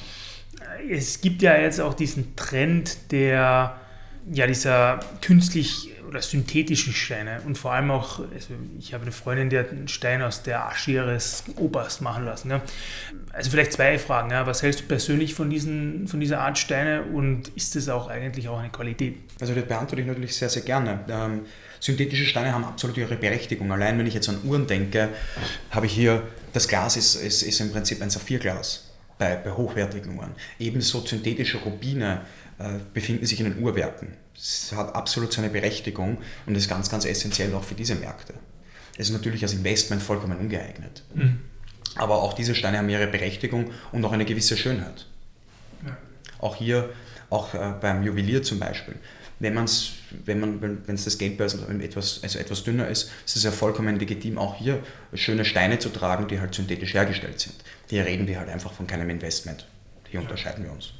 es 0.89 1.21
gibt 1.21 1.41
ja 1.41 1.55
jetzt 1.57 1.79
auch 1.79 1.93
diesen 1.93 2.35
Trend 2.35 3.11
der, 3.11 3.77
ja, 4.31 4.47
dieser 4.47 4.99
künstlich 5.21 5.90
oder 6.11 6.21
synthetischen 6.21 6.91
Steine 6.91 7.39
und 7.45 7.57
vor 7.57 7.71
allem 7.71 7.89
auch, 7.89 8.19
also 8.19 8.53
ich 8.77 8.93
habe 8.93 9.03
eine 9.03 9.13
Freundin, 9.13 9.49
die 9.49 9.57
hat 9.57 9.69
einen 9.69 9.87
Stein 9.87 10.21
aus 10.21 10.43
der 10.43 10.67
Asche 10.67 10.91
ihres 10.91 11.45
Opas 11.55 12.01
machen 12.01 12.25
lassen. 12.25 12.51
Ja. 12.51 12.61
Also 13.31 13.49
vielleicht 13.49 13.71
zwei 13.71 13.97
Fragen. 13.97 14.29
Ja. 14.29 14.45
Was 14.45 14.61
hältst 14.61 14.81
du 14.81 14.83
persönlich 14.87 15.33
von, 15.33 15.49
diesen, 15.49 16.09
von 16.09 16.19
dieser 16.19 16.41
Art 16.41 16.57
Steine 16.57 17.03
und 17.03 17.47
ist 17.55 17.77
das 17.77 17.87
auch 17.87 18.09
eigentlich 18.09 18.49
auch 18.49 18.59
eine 18.59 18.69
Qualität? 18.69 19.19
Also 19.39 19.55
das 19.55 19.63
beantworte 19.65 20.01
ich 20.01 20.07
natürlich 20.07 20.35
sehr, 20.35 20.49
sehr 20.49 20.63
gerne. 20.63 20.99
Ähm, 21.07 21.45
synthetische 21.79 22.25
Steine 22.25 22.51
haben 22.53 22.65
absolut 22.65 22.97
ihre 22.97 23.15
Berechtigung. 23.15 23.71
Allein 23.71 23.97
wenn 23.97 24.05
ich 24.05 24.13
jetzt 24.13 24.27
an 24.27 24.39
Uhren 24.43 24.67
denke, 24.67 25.07
habe 25.69 25.85
ich 25.85 25.93
hier, 25.93 26.23
das 26.51 26.67
Glas 26.67 26.97
ist, 26.97 27.15
ist, 27.15 27.41
ist 27.41 27.61
im 27.61 27.71
Prinzip 27.71 28.01
ein 28.01 28.09
Saphirglas 28.09 28.91
bei, 29.17 29.37
bei 29.37 29.51
hochwertigen 29.51 30.17
Uhren. 30.17 30.31
Ebenso 30.59 31.05
synthetische 31.05 31.59
Rubine 31.59 32.25
äh, 32.59 32.79
befinden 32.93 33.25
sich 33.25 33.39
in 33.39 33.45
den 33.45 33.63
Uhrwerken. 33.63 34.17
Es 34.35 34.71
hat 34.75 34.95
absolut 34.95 35.33
seine 35.33 35.49
Berechtigung 35.49 36.17
und 36.45 36.55
ist 36.55 36.69
ganz, 36.69 36.89
ganz 36.89 37.05
essentiell 37.05 37.53
auch 37.53 37.63
für 37.63 37.75
diese 37.75 37.95
Märkte. 37.95 38.33
Es 38.97 39.07
ist 39.07 39.13
natürlich 39.13 39.43
als 39.43 39.53
Investment 39.53 40.01
vollkommen 40.01 40.37
ungeeignet. 40.37 41.03
Aber 41.95 42.21
auch 42.21 42.33
diese 42.33 42.55
Steine 42.55 42.77
haben 42.77 42.89
ihre 42.89 43.07
Berechtigung 43.07 43.71
und 43.91 44.03
auch 44.05 44.11
eine 44.11 44.25
gewisse 44.25 44.57
Schönheit. 44.57 45.05
Auch 46.39 46.55
hier, 46.55 46.89
auch 47.29 47.53
äh, 47.53 47.73
beim 47.79 48.03
Juwelier 48.03 48.43
zum 48.43 48.59
Beispiel. 48.59 48.95
Wenn 49.39 49.53
man's, 49.55 49.93
wenn 50.25 50.39
man, 50.39 50.61
wenn 50.61 50.87
wenn's 50.87 51.03
das 51.03 51.17
Geldbörsel 51.17 51.81
etwas, 51.81 52.21
also 52.21 52.37
etwas 52.37 52.63
dünner 52.63 52.87
ist, 52.87 53.11
ist 53.25 53.35
es 53.35 53.43
ja 53.43 53.51
vollkommen 53.51 53.97
legitim, 53.97 54.37
auch 54.37 54.55
hier 54.55 54.83
schöne 55.13 55.45
Steine 55.45 55.79
zu 55.79 55.89
tragen, 55.89 56.27
die 56.27 56.39
halt 56.39 56.53
synthetisch 56.53 56.93
hergestellt 56.93 57.39
sind. 57.39 57.55
Hier 57.89 58.05
reden 58.05 58.27
wir 58.27 58.39
halt 58.39 58.49
einfach 58.49 58.71
von 58.71 58.85
keinem 58.85 59.09
Investment. 59.09 59.67
Hier 60.09 60.19
unterscheiden 60.19 60.63
wir 60.63 60.71
uns. 60.71 60.93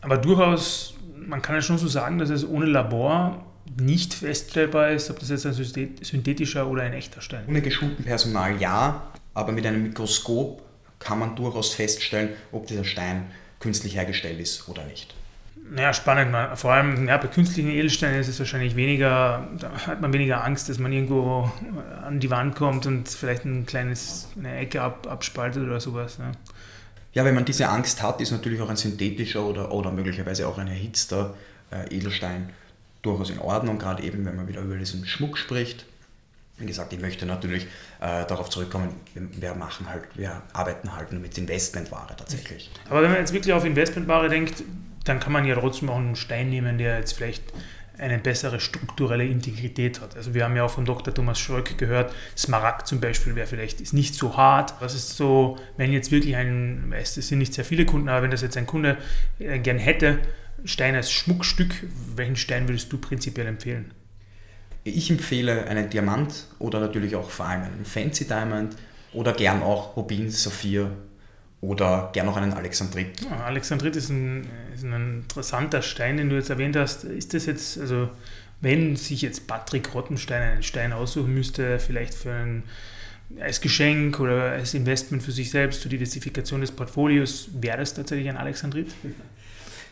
Aber 0.00 0.16
durchaus, 0.16 0.94
man 1.26 1.42
kann 1.42 1.54
ja 1.54 1.62
schon 1.62 1.78
so 1.78 1.88
sagen, 1.88 2.18
dass 2.18 2.30
es 2.30 2.46
ohne 2.46 2.66
Labor 2.66 3.44
nicht 3.80 4.14
feststellbar 4.14 4.90
ist, 4.90 5.10
ob 5.10 5.18
das 5.20 5.28
jetzt 5.30 5.46
ein 5.46 5.52
synthet- 5.54 6.04
synthetischer 6.04 6.66
oder 6.66 6.82
ein 6.82 6.92
echter 6.92 7.20
Stein 7.20 7.42
ist. 7.42 7.48
Ohne 7.48 7.62
geschulten 7.62 8.04
Personal 8.04 8.60
ja, 8.60 9.02
aber 9.34 9.52
mit 9.52 9.64
einem 9.66 9.82
Mikroskop 9.84 10.62
kann 10.98 11.18
man 11.18 11.36
durchaus 11.36 11.72
feststellen, 11.74 12.30
ob 12.52 12.66
dieser 12.66 12.84
Stein 12.84 13.26
künstlich 13.60 13.94
hergestellt 13.96 14.40
ist 14.40 14.68
oder 14.68 14.84
nicht. 14.84 15.14
Naja, 15.72 15.92
spannend. 15.92 16.32
man- 16.32 16.56
Vor 16.56 16.72
allem 16.72 17.06
ja, 17.06 17.16
bei 17.16 17.28
künstlichen 17.28 17.70
Edelsteinen 17.70 18.18
ist 18.20 18.26
es 18.28 18.38
wahrscheinlich 18.40 18.74
weniger, 18.74 19.46
da 19.58 19.70
hat 19.86 20.00
man 20.00 20.12
weniger 20.12 20.42
Angst, 20.42 20.68
dass 20.68 20.78
man 20.80 20.92
irgendwo 20.92 21.48
an 22.04 22.18
die 22.18 22.28
Wand 22.30 22.56
kommt 22.56 22.86
und 22.86 23.08
vielleicht 23.08 23.44
ein 23.44 23.66
kleines, 23.66 24.28
eine 24.36 24.56
Ecke 24.56 24.82
ab, 24.82 25.06
abspaltet 25.08 25.62
oder 25.62 25.78
sowas. 25.78 26.18
Ne? 26.18 26.32
Ja, 27.12 27.24
wenn 27.24 27.34
man 27.34 27.44
diese 27.44 27.68
Angst 27.68 28.02
hat, 28.02 28.20
ist 28.20 28.30
natürlich 28.30 28.60
auch 28.60 28.68
ein 28.68 28.76
synthetischer 28.76 29.44
oder, 29.44 29.72
oder 29.72 29.90
möglicherweise 29.90 30.46
auch 30.46 30.58
ein 30.58 30.68
erhitzter 30.68 31.34
äh, 31.72 31.94
Edelstein 31.94 32.50
durchaus 33.02 33.30
in 33.30 33.38
Ordnung, 33.38 33.78
gerade 33.78 34.02
eben, 34.02 34.24
wenn 34.24 34.36
man 34.36 34.46
wieder 34.46 34.60
über 34.60 34.76
diesen 34.76 35.06
Schmuck 35.06 35.38
spricht. 35.38 35.86
Wie 36.58 36.66
gesagt, 36.66 36.92
ich 36.92 37.00
möchte 37.00 37.24
natürlich 37.24 37.64
äh, 38.00 38.26
darauf 38.26 38.50
zurückkommen, 38.50 38.94
wir, 39.14 39.54
machen 39.54 39.88
halt, 39.88 40.02
wir 40.14 40.42
arbeiten 40.52 40.94
halt 40.94 41.10
nur 41.10 41.20
mit 41.20 41.36
Investmentware 41.38 42.14
tatsächlich. 42.16 42.70
Aber 42.88 43.02
wenn 43.02 43.10
man 43.10 43.18
jetzt 43.18 43.32
wirklich 43.32 43.54
auf 43.54 43.64
Investmentware 43.64 44.28
denkt, 44.28 44.62
dann 45.04 45.20
kann 45.20 45.32
man 45.32 45.46
ja 45.46 45.54
trotzdem 45.54 45.88
auch 45.88 45.96
einen 45.96 46.16
Stein 46.16 46.50
nehmen, 46.50 46.76
der 46.76 46.98
jetzt 46.98 47.12
vielleicht 47.12 47.42
eine 48.00 48.18
bessere 48.18 48.60
strukturelle 48.60 49.24
Integrität 49.24 50.00
hat. 50.00 50.16
Also 50.16 50.34
wir 50.34 50.44
haben 50.44 50.56
ja 50.56 50.64
auch 50.64 50.70
von 50.70 50.84
Dr. 50.84 51.12
Thomas 51.14 51.38
Schröck 51.38 51.78
gehört, 51.78 52.14
Smaragd 52.36 52.86
zum 52.86 53.00
Beispiel 53.00 53.34
wäre 53.34 53.46
vielleicht 53.46 53.80
ist 53.80 53.92
nicht 53.92 54.14
so 54.14 54.36
hart. 54.36 54.74
Was 54.80 54.94
ist 54.94 55.16
so, 55.16 55.58
wenn 55.76 55.92
jetzt 55.92 56.10
wirklich 56.10 56.36
ein, 56.36 56.92
es 56.98 57.14
sind 57.14 57.38
nicht 57.38 57.54
sehr 57.54 57.64
viele 57.64 57.86
Kunden, 57.86 58.08
aber 58.08 58.22
wenn 58.22 58.30
das 58.30 58.42
jetzt 58.42 58.56
ein 58.56 58.66
Kunde 58.66 58.96
äh, 59.38 59.58
gern 59.58 59.78
hätte, 59.78 60.18
Stein 60.64 60.94
als 60.94 61.10
Schmuckstück, 61.10 61.74
welchen 62.16 62.36
Stein 62.36 62.68
würdest 62.68 62.92
du 62.92 62.98
prinzipiell 62.98 63.46
empfehlen? 63.46 63.92
Ich 64.84 65.10
empfehle 65.10 65.66
einen 65.66 65.90
Diamant 65.90 66.46
oder 66.58 66.80
natürlich 66.80 67.16
auch 67.16 67.30
vor 67.30 67.46
allem 67.46 67.62
einen 67.62 67.84
Fancy 67.84 68.26
Diamond 68.26 68.76
oder 69.12 69.32
gern 69.32 69.62
auch 69.62 69.96
Rubin, 69.96 70.30
Saphir 70.30 70.90
oder 71.60 72.10
gern 72.12 72.28
auch 72.28 72.36
einen 72.36 72.54
Alexandrit. 72.54 73.20
Ja, 73.22 73.44
Alexandrit 73.44 73.94
ist 73.96 74.08
ein, 74.08 74.48
ist 74.74 74.84
ein 74.84 75.22
interessanter 75.22 75.82
Stein, 75.82 76.16
den 76.16 76.30
du 76.30 76.36
jetzt 76.36 76.50
erwähnt 76.50 76.76
hast. 76.76 77.04
Ist 77.04 77.34
das 77.34 77.46
jetzt, 77.46 77.78
also 77.78 78.08
Wenn 78.62 78.96
sich 78.96 79.22
jetzt 79.22 79.46
Patrick 79.46 79.94
Rottenstein 79.94 80.42
einen 80.42 80.62
Stein 80.62 80.92
aussuchen 80.92 81.34
müsste, 81.34 81.78
vielleicht 81.78 82.14
für 82.14 82.32
ein, 82.32 82.62
als 83.40 83.60
Geschenk 83.60 84.20
oder 84.20 84.52
als 84.52 84.74
Investment 84.74 85.22
für 85.22 85.32
sich 85.32 85.50
selbst 85.50 85.82
zur 85.82 85.90
Diversifikation 85.90 86.60
des 86.60 86.72
Portfolios, 86.72 87.48
wäre 87.52 87.78
das 87.78 87.94
tatsächlich 87.94 88.28
ein 88.28 88.36
Alexandrit? 88.36 88.94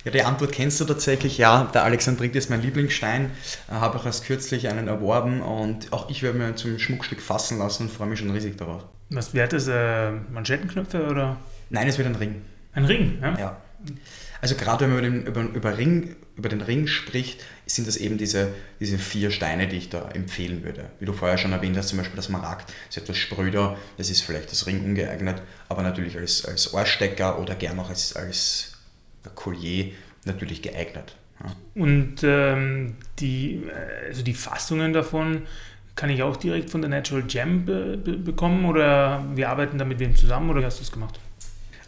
Ja, 0.04 0.12
die 0.12 0.22
Antwort 0.22 0.52
kennst 0.52 0.80
du 0.80 0.84
tatsächlich. 0.84 1.38
Ja, 1.38 1.68
der 1.74 1.82
Alexandrit 1.82 2.34
ist 2.36 2.50
mein 2.50 2.62
Lieblingsstein. 2.62 3.30
Habe 3.68 3.98
auch 3.98 4.06
erst 4.06 4.24
kürzlich 4.24 4.68
einen 4.68 4.86
erworben 4.86 5.42
und 5.42 5.92
auch 5.92 6.08
ich 6.08 6.22
werde 6.22 6.38
mir 6.38 6.54
zum 6.54 6.78
Schmuckstück 6.78 7.20
fassen 7.20 7.58
lassen 7.58 7.82
und 7.82 7.88
freue 7.90 8.06
mich 8.06 8.20
schon 8.20 8.30
riesig 8.30 8.56
darauf. 8.56 8.84
Was 9.10 9.34
wäre 9.34 9.48
das? 9.48 9.66
Äh, 9.66 10.12
Manschettenknöpfe 10.32 11.04
oder? 11.08 11.36
Nein, 11.70 11.88
es 11.88 11.98
wird 11.98 12.08
ein 12.08 12.16
Ring. 12.16 12.42
Ein 12.72 12.84
Ring, 12.84 13.18
ja? 13.20 13.38
Ja. 13.38 13.56
Also 14.40 14.54
gerade 14.54 14.84
wenn 14.84 14.94
man 14.94 15.04
über 15.04 15.08
den, 15.08 15.26
über, 15.26 15.56
über, 15.56 15.78
Ring, 15.78 16.16
über 16.36 16.48
den 16.48 16.60
Ring 16.60 16.86
spricht, 16.86 17.44
sind 17.66 17.88
das 17.88 17.96
eben 17.96 18.18
diese, 18.18 18.52
diese 18.78 18.98
vier 18.98 19.30
Steine, 19.30 19.66
die 19.66 19.76
ich 19.76 19.88
da 19.88 20.08
empfehlen 20.10 20.62
würde. 20.62 20.90
Wie 21.00 21.06
du 21.06 21.12
vorher 21.12 21.38
schon 21.38 21.52
erwähnt 21.52 21.76
hast, 21.76 21.88
zum 21.88 21.98
Beispiel 21.98 22.16
das 22.16 22.28
Maragd 22.28 22.72
ist 22.88 22.98
etwas 22.98 23.16
spröder, 23.16 23.76
das 23.96 24.10
ist 24.10 24.20
vielleicht 24.20 24.50
das 24.52 24.66
Ring 24.66 24.84
ungeeignet, 24.84 25.42
aber 25.68 25.82
natürlich 25.82 26.16
als, 26.16 26.44
als 26.44 26.72
Ohrstecker 26.72 27.40
oder 27.40 27.54
gern 27.56 27.78
auch 27.80 27.88
als, 27.88 28.14
als 28.14 28.78
Collier 29.34 29.92
natürlich 30.24 30.62
geeignet. 30.62 31.16
Ja. 31.42 31.82
Und 31.82 32.16
ähm, 32.22 32.96
die, 33.18 33.62
also 34.06 34.22
die 34.22 34.34
Fassungen 34.34 34.92
davon 34.92 35.42
kann 35.94 36.10
ich 36.10 36.22
auch 36.22 36.36
direkt 36.36 36.70
von 36.70 36.80
der 36.80 36.90
Natural 36.90 37.24
Gem 37.24 37.64
be 37.64 37.96
be 37.96 38.16
bekommen 38.16 38.64
oder 38.66 39.24
wir 39.34 39.48
arbeiten 39.48 39.78
da 39.78 39.84
mit 39.84 39.98
wem 39.98 40.14
zusammen 40.14 40.48
oder 40.50 40.64
hast 40.64 40.78
du 40.78 40.82
das 40.82 40.92
gemacht? 40.92 41.18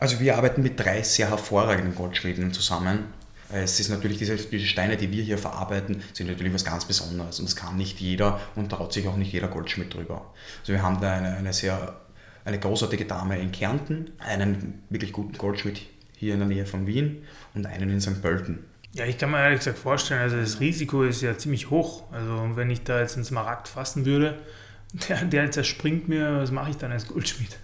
Also 0.01 0.19
wir 0.19 0.37
arbeiten 0.37 0.63
mit 0.63 0.81
drei 0.81 1.03
sehr 1.03 1.29
hervorragenden 1.29 1.95
Goldschmieden 1.95 2.53
zusammen. 2.53 3.05
Es 3.53 3.79
ist 3.81 3.91
natürlich 3.91 4.17
diese, 4.17 4.37
diese 4.37 4.67
Steine, 4.67 4.97
die 4.97 5.11
wir 5.11 5.23
hier 5.23 5.37
verarbeiten, 5.37 6.03
sind 6.15 6.29
natürlich 6.29 6.55
was 6.55 6.65
ganz 6.65 6.87
Besonderes 6.87 7.39
und 7.39 7.49
das 7.49 7.57
kann 7.57 7.77
nicht 7.77 8.01
jeder 8.01 8.41
und 8.57 8.71
traut 8.71 8.93
sich 8.93 9.07
auch 9.09 9.17
nicht 9.17 9.33
jeder 9.33 9.49
Goldschmied 9.49 9.93
drüber. 9.93 10.33
Also 10.61 10.73
wir 10.73 10.83
haben 10.83 11.01
da 11.01 11.13
eine, 11.13 11.37
eine 11.37 11.53
sehr 11.53 12.01
eine 12.45 12.59
großartige 12.59 13.05
Dame 13.05 13.39
in 13.39 13.53
Kärnten, 13.53 14.13
einen 14.19 14.83
wirklich 14.89 15.13
guten 15.13 15.37
Goldschmied 15.37 15.83
hier 16.17 16.33
in 16.35 16.41
der 16.41 16.49
Nähe 16.49 16.65
von 16.65 16.87
Wien 16.87 17.23
und 17.55 17.67
einen 17.67 17.91
in 17.91 18.01
St. 18.01 18.23
Pölten. 18.23 18.61
Ja, 18.93 19.05
ich 19.05 19.19
kann 19.19 19.31
mir 19.31 19.39
ehrlich 19.39 19.59
gesagt 19.59 19.79
vorstellen, 19.79 20.21
also 20.23 20.37
das 20.37 20.61
Risiko 20.61 21.03
ist 21.05 21.21
ja 21.21 21.37
ziemlich 21.37 21.69
hoch. 21.69 22.11
Also 22.11 22.53
wenn 22.55 22.71
ich 22.71 22.83
da 22.85 23.01
jetzt 23.01 23.17
einen 23.17 23.25
Smaragd 23.25 23.69
fassen 23.69 24.07
würde, 24.07 24.39
der, 25.09 25.25
der 25.25 25.51
zerspringt 25.51 26.09
mir, 26.09 26.39
was 26.39 26.51
mache 26.51 26.71
ich 26.71 26.77
dann 26.77 26.91
als 26.91 27.07
Goldschmied? 27.07 27.59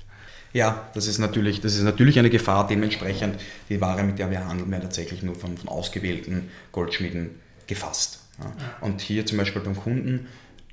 Ja, 0.52 0.88
das 0.94 1.06
ist 1.06 1.18
natürlich, 1.18 1.60
das 1.60 1.74
ist 1.74 1.82
natürlich 1.82 2.18
eine 2.18 2.30
Gefahr. 2.30 2.66
Dementsprechend 2.66 3.40
die 3.68 3.80
Ware, 3.80 4.02
mit 4.02 4.18
der 4.18 4.30
wir 4.30 4.46
handeln, 4.46 4.70
wird 4.70 4.82
tatsächlich 4.82 5.22
nur 5.22 5.34
von, 5.34 5.56
von 5.56 5.68
ausgewählten 5.68 6.50
Goldschmieden 6.72 7.30
gefasst. 7.66 8.20
Ja. 8.38 8.52
Und 8.80 9.00
hier 9.00 9.26
zum 9.26 9.38
Beispiel 9.38 9.62
beim 9.62 9.76
Kunden, 9.76 10.26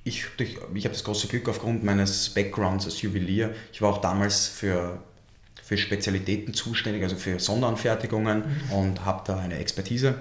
ich, 0.03 0.25
ich, 0.37 0.57
ich 0.73 0.85
habe 0.85 0.93
das 0.93 1.03
große 1.03 1.27
Glück 1.27 1.47
aufgrund 1.49 1.83
meines 1.83 2.29
Backgrounds 2.29 2.85
als 2.85 3.01
Juwelier. 3.01 3.53
Ich 3.71 3.81
war 3.81 3.89
auch 3.89 4.01
damals 4.01 4.47
für, 4.47 5.01
für 5.63 5.77
Spezialitäten 5.77 6.53
zuständig, 6.53 7.03
also 7.03 7.15
für 7.15 7.39
Sonderanfertigungen 7.39 8.39
mhm. 8.39 8.71
und 8.71 9.05
habe 9.05 9.23
da 9.25 9.37
eine 9.37 9.57
Expertise. 9.57 10.15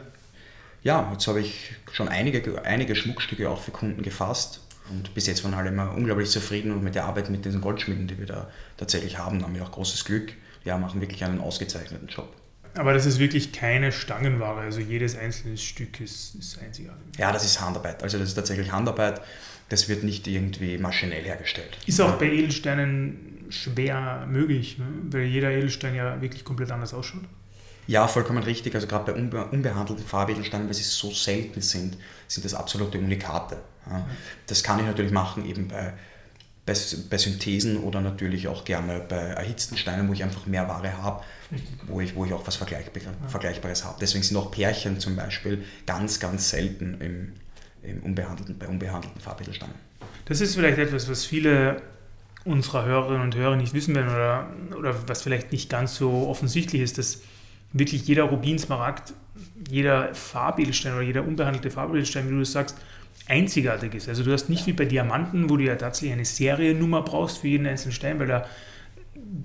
Ja, 0.84 1.08
jetzt 1.12 1.26
habe 1.28 1.40
ich 1.40 1.74
schon 1.92 2.08
einige, 2.08 2.64
einige 2.64 2.94
Schmuckstücke 2.96 3.48
auch 3.48 3.60
für 3.60 3.70
Kunden 3.70 4.02
gefasst 4.02 4.60
und 4.90 5.14
bis 5.14 5.26
jetzt 5.26 5.44
waren 5.44 5.54
alle 5.54 5.68
immer 5.68 5.92
unglaublich 5.92 6.30
zufrieden 6.30 6.72
und 6.72 6.82
mit 6.82 6.94
der 6.94 7.04
Arbeit 7.04 7.30
mit 7.30 7.44
diesen 7.44 7.60
Goldschmieden, 7.60 8.06
die 8.06 8.18
wir 8.18 8.26
da 8.26 8.50
tatsächlich 8.76 9.18
haben, 9.18 9.42
haben 9.42 9.54
wir 9.54 9.62
auch 9.62 9.72
großes 9.72 10.04
Glück. 10.04 10.32
Ja, 10.64 10.78
machen 10.78 11.00
wirklich 11.00 11.24
einen 11.24 11.40
ausgezeichneten 11.40 12.08
Job. 12.08 12.32
Aber 12.74 12.94
das 12.94 13.04
ist 13.04 13.18
wirklich 13.18 13.52
keine 13.52 13.92
Stangenware, 13.92 14.60
also 14.60 14.80
jedes 14.80 15.16
einzelne 15.16 15.58
Stück 15.58 16.00
ist, 16.00 16.34
ist 16.36 16.58
einzigartig. 16.62 17.02
Ja, 17.18 17.32
das 17.32 17.44
ist 17.44 17.60
Handarbeit. 17.60 18.02
Also 18.02 18.18
das 18.18 18.28
ist 18.28 18.34
tatsächlich 18.34 18.72
Handarbeit. 18.72 19.20
Das 19.68 19.88
wird 19.88 20.04
nicht 20.04 20.26
irgendwie 20.26 20.78
maschinell 20.78 21.22
hergestellt. 21.22 21.76
Ist 21.86 22.00
auch 22.00 22.18
bei 22.18 22.26
Edelsteinen 22.26 23.46
schwer 23.50 24.26
möglich, 24.30 24.78
ne? 24.78 24.86
weil 25.10 25.22
jeder 25.22 25.50
Edelstein 25.50 25.94
ja 25.94 26.20
wirklich 26.22 26.44
komplett 26.44 26.70
anders 26.70 26.94
ausschaut. 26.94 27.24
Ja, 27.86 28.06
vollkommen 28.06 28.42
richtig. 28.42 28.74
Also 28.74 28.86
gerade 28.86 29.12
bei 29.12 29.18
unbe 29.18 29.44
unbehandelten 29.46 30.04
Farbedelsteinen, 30.04 30.66
weil 30.66 30.74
sie 30.74 30.82
so 30.82 31.10
selten 31.10 31.60
sind, 31.60 31.96
sind 32.28 32.44
das 32.44 32.54
absolute 32.54 32.98
Unikate. 32.98 33.58
Ja. 33.88 34.06
Das 34.46 34.62
kann 34.62 34.78
ich 34.78 34.86
natürlich 34.86 35.12
machen 35.12 35.44
eben 35.44 35.68
bei, 35.68 35.92
bei, 36.64 36.74
bei, 37.10 37.18
Synthesen 37.18 37.78
oder 37.78 38.00
natürlich 38.00 38.46
auch 38.46 38.64
gerne 38.64 39.00
bei 39.00 39.16
erhitzten 39.16 39.76
Steinen, 39.76 40.08
wo 40.08 40.12
ich 40.12 40.22
einfach 40.22 40.46
mehr 40.46 40.68
Ware 40.68 41.02
habe, 41.02 41.24
wo 41.86 42.00
ich, 42.00 42.14
wo 42.14 42.24
ich 42.24 42.32
auch 42.32 42.46
was 42.46 42.56
Vergleichbar 42.56 43.02
ja. 43.02 43.28
Vergleichbares 43.28 43.84
habe. 43.84 43.96
Deswegen 44.00 44.22
sind 44.22 44.36
auch 44.36 44.50
Pärchen 44.50 45.00
zum 45.00 45.16
Beispiel 45.16 45.64
ganz, 45.84 46.20
ganz 46.20 46.50
selten 46.50 47.00
im, 47.00 47.32
im 47.82 48.02
unbehandelten, 48.04 48.58
bei 48.58 48.68
unbehandelten 48.68 49.20
Farbedelsteinen. 49.20 49.74
Das 50.26 50.40
ist 50.40 50.54
vielleicht 50.54 50.78
etwas, 50.78 51.10
was 51.10 51.24
viele 51.24 51.82
unserer 52.44 52.84
Hörerinnen 52.84 53.22
und 53.22 53.34
Hörer 53.34 53.56
nicht 53.56 53.74
wissen 53.74 53.94
werden 53.94 54.10
oder, 54.10 54.50
oder 54.76 55.08
was 55.08 55.22
vielleicht 55.22 55.52
nicht 55.52 55.68
ganz 55.68 55.96
so 55.96 56.28
offensichtlich 56.28 56.82
ist, 56.82 56.98
dass 56.98 57.22
wirklich 57.72 58.06
jeder 58.06 58.24
Rubinsmaragd, 58.24 59.14
jeder 59.70 60.14
Farbedelstein 60.14 60.94
oder 60.94 61.02
jeder 61.02 61.24
unbehandelte 61.24 61.70
Farbedelstein, 61.70 62.26
wie 62.26 62.32
du 62.32 62.40
das 62.40 62.52
sagst, 62.52 62.76
einzigartig 63.28 63.94
ist. 63.94 64.08
Also 64.08 64.24
du 64.24 64.32
hast 64.32 64.48
nicht 64.48 64.66
wie 64.66 64.72
bei 64.72 64.84
Diamanten, 64.84 65.48
wo 65.48 65.56
du 65.56 65.64
ja 65.64 65.76
tatsächlich 65.76 66.12
eine 66.12 66.24
Seriennummer 66.24 67.02
brauchst 67.02 67.38
für 67.38 67.48
jeden 67.48 67.66
einzelnen 67.66 67.92
Stein, 67.92 68.18
weil 68.18 68.30
er 68.30 68.46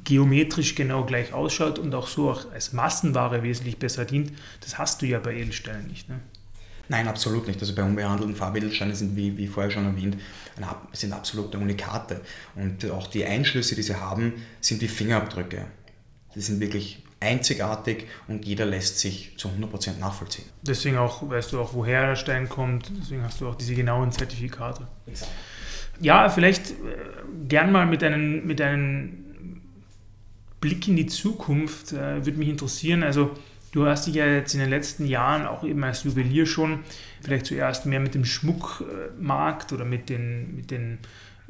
geometrisch 0.04 0.76
genau 0.76 1.06
gleich 1.06 1.34
ausschaut 1.34 1.80
und 1.80 1.94
auch 1.94 2.08
so 2.08 2.32
auch 2.32 2.52
als 2.52 2.74
Massenware 2.74 3.44
wesentlich 3.44 3.78
besser 3.78 4.06
dient. 4.06 4.32
Das 4.62 4.78
hast 4.78 5.02
du 5.02 5.06
ja 5.06 5.20
bei 5.20 5.36
Edelsteinen 5.36 5.88
nicht. 5.88 6.10
Ne? 6.10 6.20
Nein, 6.90 7.08
absolut 7.08 7.48
nicht. 7.48 7.60
Also 7.60 7.76
bei 7.76 7.84
unbehandelten 7.84 8.36
Farbedelsteinen 8.36 8.96
sind, 8.96 9.16
wie, 9.16 9.38
wie 9.38 9.48
vorher 9.48 9.72
schon 9.72 9.86
erwähnt, 9.86 10.18
sind 10.94 11.14
absolute 11.14 11.58
Unikate. 11.58 12.22
Und 12.56 12.90
auch 12.92 13.08
die 13.08 13.26
Einschlüsse, 13.26 13.76
die 13.76 13.84
sie 13.84 13.96
haben, 13.96 14.34
sind 14.62 14.82
wie 14.82 14.88
Fingerabdrücke. 14.88 15.66
Die 16.34 16.42
sind 16.42 16.60
wirklich 16.60 17.04
einzigartig 17.20 18.06
und 18.28 18.46
jeder 18.46 18.66
lässt 18.66 19.00
sich 19.00 19.34
zu 19.38 19.50
100% 19.50 20.00
nachvollziehen. 20.00 20.46
Deswegen 20.62 20.98
auch, 20.98 21.28
weißt 21.28 21.52
du 21.52 21.60
auch, 21.60 21.74
woher 21.74 22.08
der 22.08 22.16
Stein 22.16 22.48
kommt, 22.48 22.92
deswegen 23.00 23.24
hast 23.24 23.42
du 23.42 23.48
auch 23.48 23.56
diese 23.56 23.74
genauen 23.74 24.12
Zertifikate. 24.12 24.88
Exakt. 25.08 25.32
Ja, 26.00 26.30
vielleicht 26.30 26.72
äh, 26.72 26.74
gern 27.48 27.72
mal 27.72 27.86
mit 27.88 28.04
einem, 28.04 28.46
mit 28.46 28.62
Blick 30.60 30.88
in 30.88 30.96
die 30.96 31.08
Zukunft 31.08 31.94
äh, 31.94 32.26
würde 32.26 32.38
mich 32.38 32.50
interessieren. 32.50 33.04
Also 33.04 33.32
du 33.72 33.86
hast 33.86 34.08
dich 34.08 34.16
ja 34.16 34.26
jetzt 34.26 34.54
in 34.54 34.60
den 34.60 34.70
letzten 34.70 35.08
Jahren 35.08 35.46
auch 35.46 35.64
eben 35.64 35.84
als 35.84 36.04
Juwelier 36.04 36.46
schon 36.46 36.80
vielleicht 37.22 37.48
zuerst 37.48 37.86
mehr 37.86 38.00
mit 38.00 38.16
dem 38.16 38.26
Schmuckmarkt 38.26 39.74
oder 39.74 39.86
mit 39.86 40.10
den, 40.10 40.56
mit 40.56 40.72
den 40.72 41.00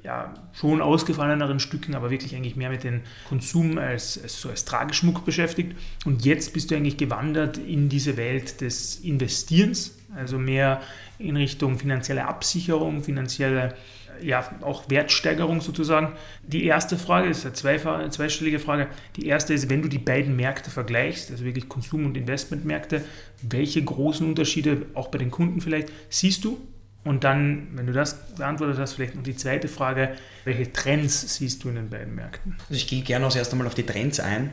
ja, 0.03 0.33
schon 0.53 0.81
ausgefalleneren 0.81 1.59
Stücken, 1.59 1.95
aber 1.95 2.09
wirklich 2.09 2.35
eigentlich 2.35 2.55
mehr 2.55 2.69
mit 2.69 2.83
dem 2.83 3.01
Konsum 3.27 3.77
als, 3.77 4.21
als, 4.21 4.39
so 4.39 4.49
als 4.49 4.65
Trageschmuck 4.65 5.25
beschäftigt. 5.25 5.75
Und 6.05 6.23
jetzt 6.25 6.53
bist 6.53 6.71
du 6.71 6.75
eigentlich 6.75 6.97
gewandert 6.97 7.57
in 7.57 7.89
diese 7.89 8.17
Welt 8.17 8.61
des 8.61 8.97
Investierens, 8.97 9.97
also 10.15 10.37
mehr 10.37 10.81
in 11.19 11.35
Richtung 11.35 11.77
finanzielle 11.79 12.27
Absicherung, 12.27 13.03
finanzielle 13.03 13.73
ja, 14.21 14.49
auch 14.61 14.89
Wertsteigerung 14.89 15.61
sozusagen. 15.61 16.13
Die 16.43 16.65
erste 16.65 16.97
Frage 16.97 17.29
ist 17.29 17.45
eine 17.45 18.09
zweistellige 18.09 18.59
Frage. 18.59 18.87
Die 19.15 19.27
erste 19.27 19.53
ist, 19.53 19.69
wenn 19.69 19.81
du 19.81 19.87
die 19.87 19.99
beiden 19.99 20.35
Märkte 20.35 20.69
vergleichst, 20.69 21.31
also 21.31 21.43
wirklich 21.43 21.69
Konsum- 21.69 22.05
und 22.05 22.17
Investmentmärkte, 22.17 23.03
welche 23.41 23.83
großen 23.83 24.27
Unterschiede 24.27 24.87
auch 24.93 25.09
bei 25.09 25.17
den 25.17 25.31
Kunden 25.31 25.61
vielleicht 25.61 25.89
siehst 26.09 26.43
du? 26.45 26.59
Und 27.07 27.23
dann, 27.23 27.69
wenn 27.75 27.87
du 27.87 27.93
das 27.93 28.35
beantwortet 28.35 28.77
hast, 28.77 28.93
vielleicht 28.93 29.15
noch 29.15 29.23
die 29.23 29.35
zweite 29.35 29.67
Frage, 29.67 30.15
welche 30.45 30.71
Trends 30.71 31.35
siehst 31.35 31.63
du 31.63 31.69
in 31.69 31.75
den 31.75 31.89
beiden 31.89 32.15
Märkten? 32.15 32.55
Also 32.61 32.73
ich 32.73 32.87
gehe 32.87 33.01
gerne 33.01 33.25
als 33.25 33.35
erstes 33.35 33.53
einmal 33.53 33.67
auf 33.67 33.75
die 33.75 33.85
Trends 33.85 34.19
ein. 34.19 34.51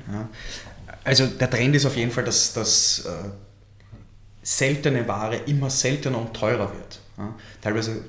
Also 1.02 1.26
der 1.26 1.50
Trend 1.50 1.74
ist 1.76 1.86
auf 1.86 1.96
jeden 1.96 2.10
Fall, 2.10 2.24
dass, 2.24 2.52
dass 2.54 3.04
äh, 3.06 3.28
seltene 4.42 5.06
Ware 5.08 5.36
immer 5.46 5.70
seltener 5.70 6.18
und 6.18 6.34
teurer 6.34 6.72
wird. 6.72 7.00
Teilweise 7.60 8.04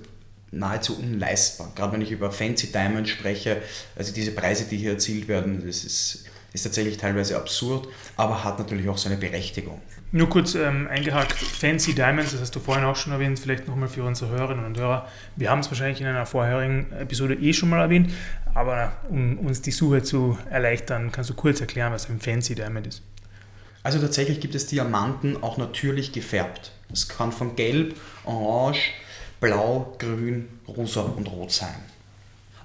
nahezu 0.52 0.98
unleistbar. 0.98 1.72
Gerade 1.76 1.94
wenn 1.94 2.02
ich 2.02 2.12
über 2.12 2.32
Fancy 2.32 2.72
Diamonds 2.72 3.10
spreche, 3.10 3.62
also 3.96 4.14
diese 4.14 4.32
Preise, 4.32 4.66
die 4.66 4.78
hier 4.78 4.92
erzielt 4.92 5.28
werden, 5.28 5.64
das 5.66 5.84
ist, 5.84 6.26
ist 6.56 6.64
tatsächlich 6.64 6.98
teilweise 6.98 7.36
absurd, 7.36 7.88
aber 8.16 8.44
hat 8.44 8.58
natürlich 8.58 8.88
auch 8.88 8.98
seine 8.98 9.18
Berechtigung. 9.18 9.82
Nur 10.12 10.30
kurz 10.30 10.56
ähm, 10.56 10.88
eingehakt, 10.88 11.34
Fancy 11.34 11.94
Diamonds, 11.94 12.32
das 12.32 12.40
hast 12.40 12.56
du 12.56 12.62
vorhin 12.62 12.86
auch 12.86 12.96
schon 12.96 13.12
erwähnt, 13.12 13.38
vielleicht 13.38 13.68
nochmal 13.68 13.90
für 13.90 14.04
unsere 14.04 14.32
Hörerinnen 14.32 14.66
und 14.66 14.78
Hörer. 14.78 15.08
Wir 15.36 15.52
haben 15.52 15.60
es 15.60 15.70
wahrscheinlich 15.70 16.00
in 16.00 16.08
einer 16.08 16.26
vorherigen 16.26 16.92
Episode 16.94 17.36
eh 17.36 17.52
schon 17.52 17.70
mal 17.70 17.82
erwähnt, 17.82 18.12
aber 18.54 18.94
um 19.10 19.38
uns 19.40 19.62
die 19.62 19.72
Suche 19.72 20.02
zu 20.02 20.38
erleichtern, 20.50 21.12
kannst 21.12 21.30
du 21.30 21.34
kurz 21.34 21.60
erklären, 21.60 21.92
was 21.92 22.10
ein 22.10 22.22
Fancy 22.22 22.56
Diamond 22.56 22.88
ist? 22.88 23.04
Also 23.84 24.00
tatsächlich 24.00 24.40
gibt 24.40 24.56
es 24.56 24.68
Diamanten 24.68 25.44
auch 25.44 25.58
natürlich 25.58 26.14
gefärbt. 26.14 26.72
Das 26.90 27.10
kann 27.10 27.32
von 27.34 27.56
Gelb, 27.56 27.96
Orange, 28.24 28.92
Blau, 29.42 29.96
Grün, 30.00 30.48
Rosa 30.68 31.02
und 31.02 31.28
Rot 31.28 31.52
sein. 31.52 31.76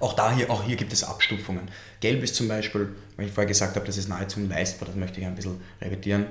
Auch, 0.00 0.14
da 0.14 0.32
hier, 0.32 0.50
auch 0.50 0.64
hier 0.64 0.76
gibt 0.76 0.94
es 0.94 1.04
Abstufungen. 1.04 1.68
Gelb 2.00 2.22
ist 2.22 2.34
zum 2.34 2.48
Beispiel, 2.48 2.88
weil 3.20 3.28
ich 3.28 3.32
vorher 3.32 3.48
gesagt 3.48 3.76
habe, 3.76 3.86
das 3.86 3.96
ist 3.96 4.08
nahezu 4.08 4.40
unleistbar, 4.40 4.88
das 4.88 4.96
möchte 4.96 5.20
ich 5.20 5.26
ein 5.26 5.34
bisschen 5.34 5.60
revidieren 5.80 6.26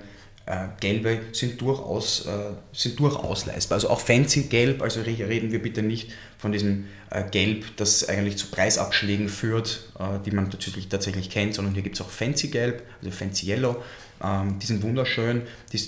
äh, 0.50 0.68
gelbe 0.80 1.20
sind 1.32 1.62
durchaus, 1.62 2.26
äh, 2.26 2.32
sind 2.74 3.00
durchaus 3.00 3.46
leistbar. 3.46 3.76
Also 3.76 3.90
auch 3.90 4.00
fancy 4.00 4.44
Gelb, 4.44 4.82
also 4.82 5.02
reden 5.02 5.52
wir 5.52 5.62
bitte 5.62 5.84
nicht 5.84 6.12
von 6.40 6.52
diesem 6.52 6.86
äh, 7.12 7.24
Gelb, 7.30 7.66
das 7.78 8.10
eigentlich 8.10 8.38
zu 8.38 8.48
Preisabschlägen 8.48 9.30
führt, 9.30 9.92
äh, 10.00 10.20
die 10.26 10.32
man 10.32 10.50
tatsächlich, 10.50 10.90
tatsächlich 10.90 11.30
kennt, 11.30 11.54
sondern 11.54 11.76
hier 11.76 11.84
gibt 11.84 11.96
es 11.96 12.02
auch 12.02 12.10
fancy 12.10 12.48
Gelb, 12.48 12.82
also 13.00 13.12
fancy 13.12 13.46
Yellow. 13.48 13.76
Ähm, 14.24 14.58
die 14.60 14.66
sind 14.66 14.82
wunderschön, 14.82 15.44
die, 15.72 15.80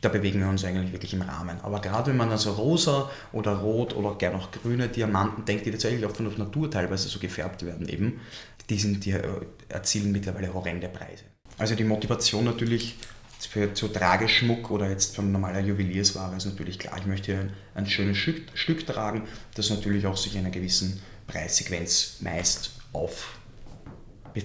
da 0.00 0.08
bewegen 0.08 0.40
wir 0.40 0.48
uns 0.48 0.64
eigentlich 0.64 0.92
wirklich 0.92 1.14
im 1.14 1.22
Rahmen. 1.22 1.58
Aber 1.62 1.80
gerade 1.80 2.10
wenn 2.10 2.16
man 2.16 2.30
also 2.30 2.52
rosa 2.52 3.08
oder 3.32 3.58
rot 3.58 3.94
oder 3.94 4.16
gerne 4.16 4.38
auch 4.38 4.50
grüne 4.50 4.88
Diamanten 4.88 5.44
denkt, 5.44 5.66
die 5.66 5.70
tatsächlich 5.70 6.04
auch 6.04 6.16
von 6.16 6.28
der 6.28 6.36
Natur 6.36 6.68
teilweise 6.68 7.08
so 7.08 7.20
gefärbt 7.20 7.64
werden 7.64 7.88
eben, 7.88 8.20
die, 8.70 8.78
sind, 8.78 9.04
die 9.04 9.12
äh, 9.12 9.22
erzielen 9.68 10.12
mittlerweile 10.12 10.54
horrende 10.54 10.88
Preise. 10.88 11.24
Also 11.58 11.74
die 11.74 11.84
Motivation 11.84 12.44
natürlich 12.44 12.96
für 13.38 13.70
so 13.74 13.88
Trageschmuck 13.88 14.70
oder 14.70 14.88
jetzt 14.88 15.16
von 15.16 15.32
normaler 15.32 15.60
Juweliersware 15.60 16.36
ist 16.36 16.46
natürlich 16.46 16.78
klar, 16.78 16.96
ich 16.98 17.06
möchte 17.06 17.38
ein, 17.38 17.52
ein 17.74 17.86
schönes 17.86 18.16
Stück, 18.16 18.42
Stück, 18.54 18.86
tragen, 18.86 19.22
das 19.54 19.70
natürlich 19.70 20.06
auch 20.06 20.16
sich 20.16 20.34
in 20.34 20.40
einer 20.40 20.50
gewissen 20.50 21.02
Preissequenz 21.26 22.16
meist 22.20 22.72
auf 22.92 23.38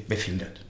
befindet. 0.07 0.65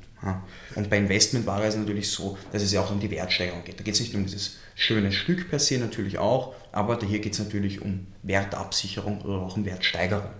Und 0.75 0.89
bei 0.89 0.97
Investmentware 0.97 1.67
ist 1.67 1.75
es 1.75 1.79
natürlich 1.79 2.09
so, 2.09 2.37
dass 2.51 2.63
es 2.63 2.71
ja 2.71 2.81
auch 2.81 2.91
um 2.91 2.99
die 2.99 3.11
Wertsteigerung 3.11 3.63
geht. 3.63 3.79
Da 3.79 3.83
geht 3.83 3.93
es 3.93 3.99
nicht 3.99 4.15
um 4.15 4.25
dieses 4.25 4.57
schöne 4.73 5.11
Stück 5.11 5.49
per 5.49 5.59
se 5.59 5.77
natürlich 5.77 6.17
auch, 6.17 6.55
aber 6.71 6.99
hier 7.05 7.19
geht 7.19 7.33
es 7.33 7.39
natürlich 7.39 7.81
um 7.81 8.07
Wertabsicherung 8.23 9.21
oder 9.21 9.37
auch 9.41 9.55
um 9.55 9.65
Wertsteigerung. 9.65 10.31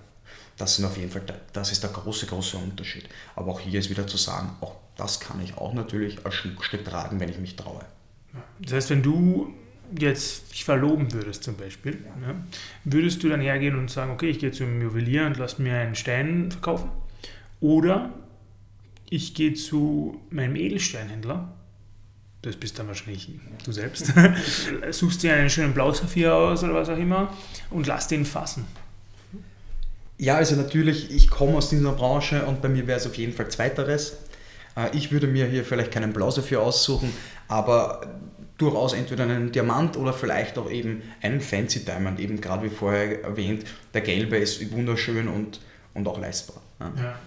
Das 0.58 0.76
sind 0.76 0.86
auf 0.86 0.98
jeden 0.98 1.12
Fall, 1.12 1.24
das 1.52 1.72
ist 1.72 1.84
der 1.84 1.90
große, 1.90 2.28
große 2.28 2.58
Unterschied. 2.58 3.10
Aber 3.36 3.52
auch 3.52 3.60
hier 3.60 3.80
ist 3.80 3.90
wieder 3.90 4.08
zu 4.08 4.18
sagen, 4.18 4.56
auch 4.62 4.76
das 4.96 5.20
kann 5.20 5.42
ich 5.42 5.58
auch 5.58 5.74
natürlich 5.74 6.26
als 6.26 6.36
Schmuckstück 6.36 6.86
tragen, 6.86 7.20
wenn 7.20 7.30
ich 7.30 7.40
mich 7.40 7.56
traue. 7.56 7.82
Das 8.60 8.74
heißt, 8.74 8.90
wenn 8.90 9.04
du 9.04 9.54
jetzt 10.00 10.52
dich 10.52 10.66
verloben 10.66 11.12
würdest 11.14 11.44
zum 11.44 11.58
Beispiel, 11.58 12.06
ja. 12.06 12.28
ne, 12.28 12.36
würdest 12.86 13.24
du 13.24 13.30
dann 13.30 13.42
hergehen 13.42 13.78
und 13.78 13.92
sagen, 13.92 14.12
okay, 14.12 14.30
ich 14.30 14.40
gehe 14.40 14.52
zum 14.52 14.82
Juwelier 14.82 15.26
und 15.26 15.38
lass 15.38 15.60
mir 15.60 15.78
einen 15.78 15.96
Stein 15.96 16.52
verkaufen? 16.52 16.90
Oder 17.60 18.14
ich 19.10 19.34
gehe 19.34 19.54
zu 19.54 20.22
meinem 20.30 20.56
Edelsteinhändler, 20.56 21.54
das 22.42 22.56
bist 22.56 22.78
dann 22.80 22.88
wahrscheinlich 22.88 23.30
du 23.64 23.72
selbst, 23.72 24.14
suchst 24.92 25.24
dir 25.24 25.34
einen 25.34 25.50
schönen 25.50 25.74
Blausaphir 25.74 26.34
aus 26.34 26.64
oder 26.64 26.74
was 26.74 26.90
auch 26.90 26.98
immer 26.98 27.34
und 27.70 27.88
lass 27.88 28.08
den 28.08 28.26
fassen. 28.26 28.66
Ja, 30.18 30.36
also 30.36 30.56
natürlich, 30.56 31.12
ich 31.12 31.30
komme 31.30 31.58
aus 31.58 31.70
dieser 31.70 31.92
Branche 31.92 32.46
und 32.46 32.62
bei 32.62 32.70
mir 32.70 32.88
wäre 32.88 32.98
es 32.98 33.06
auf 33.06 33.16
jeden 33.16 33.34
Fall 33.34 33.50
zweiteres. 33.50 34.18
Äh, 34.76 34.96
ich 34.96 35.12
würde 35.12 35.28
mir 35.28 35.46
hier 35.46 35.66
vielleicht 35.66 35.92
keinen 35.92 36.14
Blausaphir 36.14 36.62
aussuchen, 36.62 37.12
aber 37.48 38.02
durchaus 38.58 38.94
entweder 38.94 39.24
einen 39.24 39.52
Diamant 39.52 39.98
oder 39.98 40.14
vielleicht 40.14 40.58
auch 40.58 40.70
eben 40.70 41.02
einen 41.22 41.42
Fancy 41.42 41.84
Diamond, 41.84 42.20
eben 42.20 42.40
gerade 42.40 42.64
wie 42.64 42.74
vorher 42.74 43.24
erwähnt, 43.24 43.66
der 43.94 44.02
gelbe 44.02 44.38
ist 44.38 44.72
wunderschön 44.72 45.28
und, 45.28 45.60
und 45.94 46.08
auch 46.08 46.20
leistbar. 46.20 46.62
Ja. 46.80 47.20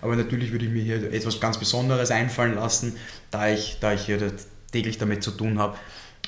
Aber 0.00 0.16
natürlich 0.16 0.52
würde 0.52 0.64
ich 0.64 0.70
mir 0.70 0.82
hier 0.82 1.12
etwas 1.12 1.40
ganz 1.40 1.58
Besonderes 1.58 2.10
einfallen 2.10 2.54
lassen, 2.54 2.96
da 3.30 3.48
ich, 3.48 3.78
da 3.80 3.92
ich 3.92 4.06
hier 4.06 4.32
täglich 4.72 4.98
damit 4.98 5.22
zu 5.22 5.32
tun 5.32 5.58
habe 5.58 5.76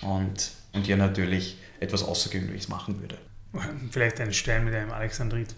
und, 0.02 0.50
und 0.72 0.86
hier 0.86 0.96
natürlich 0.96 1.58
etwas 1.80 2.02
Außergewöhnliches 2.02 2.68
machen 2.68 3.00
würde. 3.00 3.16
Vielleicht 3.90 4.20
einen 4.20 4.32
Stein 4.32 4.64
mit 4.64 4.74
einem 4.74 4.90
Alexandrit. 4.90 5.54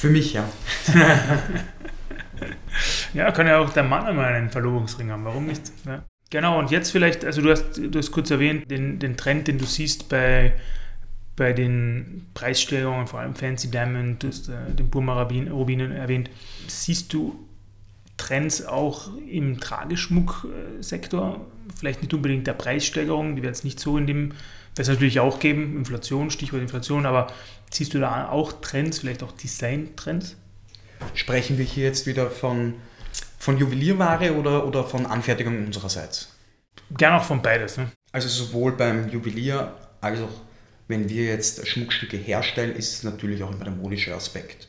Für 0.00 0.08
mich, 0.08 0.32
ja. 0.32 0.48
ja, 3.12 3.30
kann 3.32 3.46
ja 3.46 3.58
auch 3.58 3.68
der 3.68 3.82
Mann 3.82 4.06
einmal 4.06 4.32
einen 4.32 4.48
Verlobungsring 4.48 5.10
haben, 5.10 5.26
warum 5.26 5.46
nicht? 5.46 5.60
Ja. 5.84 6.04
Genau, 6.30 6.58
und 6.58 6.70
jetzt 6.70 6.90
vielleicht, 6.90 7.22
also 7.22 7.42
du 7.42 7.50
hast, 7.50 7.76
du 7.76 7.98
hast 7.98 8.10
kurz 8.10 8.30
erwähnt, 8.30 8.70
den, 8.70 8.98
den 8.98 9.18
Trend, 9.18 9.46
den 9.46 9.58
du 9.58 9.66
siehst 9.66 10.08
bei, 10.08 10.54
bei 11.36 11.52
den 11.52 12.28
Preissteigerungen, 12.32 13.08
vor 13.08 13.20
allem 13.20 13.34
Fancy 13.34 13.70
Diamond, 13.70 14.22
du 14.22 14.28
hast 14.28 14.48
äh, 14.48 14.72
den 14.72 14.88
Burma 14.88 15.20
Rubinen 15.20 15.92
erwähnt. 15.92 16.30
Siehst 16.66 17.12
du 17.12 17.46
Trends 18.20 18.64
auch 18.64 19.08
im 19.28 19.60
Trageschmucksektor? 19.60 21.46
Vielleicht 21.76 22.02
nicht 22.02 22.14
unbedingt 22.14 22.46
der 22.46 22.52
Preissteigerung, 22.52 23.36
die 23.36 23.42
wird 23.42 23.54
es 23.54 23.64
nicht 23.64 23.80
so 23.80 23.96
in 23.96 24.06
dem, 24.06 24.30
wird 24.30 24.78
es 24.78 24.88
natürlich 24.88 25.20
auch 25.20 25.40
geben, 25.40 25.76
Inflation, 25.76 26.30
Stichwort 26.30 26.62
Inflation, 26.62 27.06
aber 27.06 27.28
Siehst 27.70 27.94
du 27.94 28.00
da 28.00 28.28
auch 28.28 28.52
Trends, 28.60 28.98
vielleicht 28.98 29.22
auch 29.22 29.32
Design-Trends? 29.32 30.36
Sprechen 31.14 31.56
wir 31.56 31.64
hier 31.64 31.84
jetzt 31.84 32.06
wieder 32.06 32.30
von, 32.30 32.74
von 33.38 33.56
Juwelierware 33.56 34.34
oder, 34.34 34.66
oder 34.66 34.84
von 34.84 35.06
Anfertigung 35.06 35.66
unsererseits? 35.66 36.36
Gerne 36.96 37.18
auch 37.18 37.24
von 37.24 37.40
beides. 37.40 37.76
Ne? 37.76 37.90
Also 38.12 38.28
sowohl 38.28 38.72
beim 38.72 39.08
Juwelier 39.08 39.74
als 40.00 40.20
auch 40.20 40.40
wenn 40.88 41.08
wir 41.08 41.26
jetzt 41.26 41.66
Schmuckstücke 41.68 42.16
herstellen, 42.16 42.74
ist 42.74 42.94
es 42.94 43.02
natürlich 43.04 43.44
auch 43.44 43.52
immer 43.52 43.62
der 43.62 43.72
modische 43.72 44.12
Aspekt. 44.12 44.66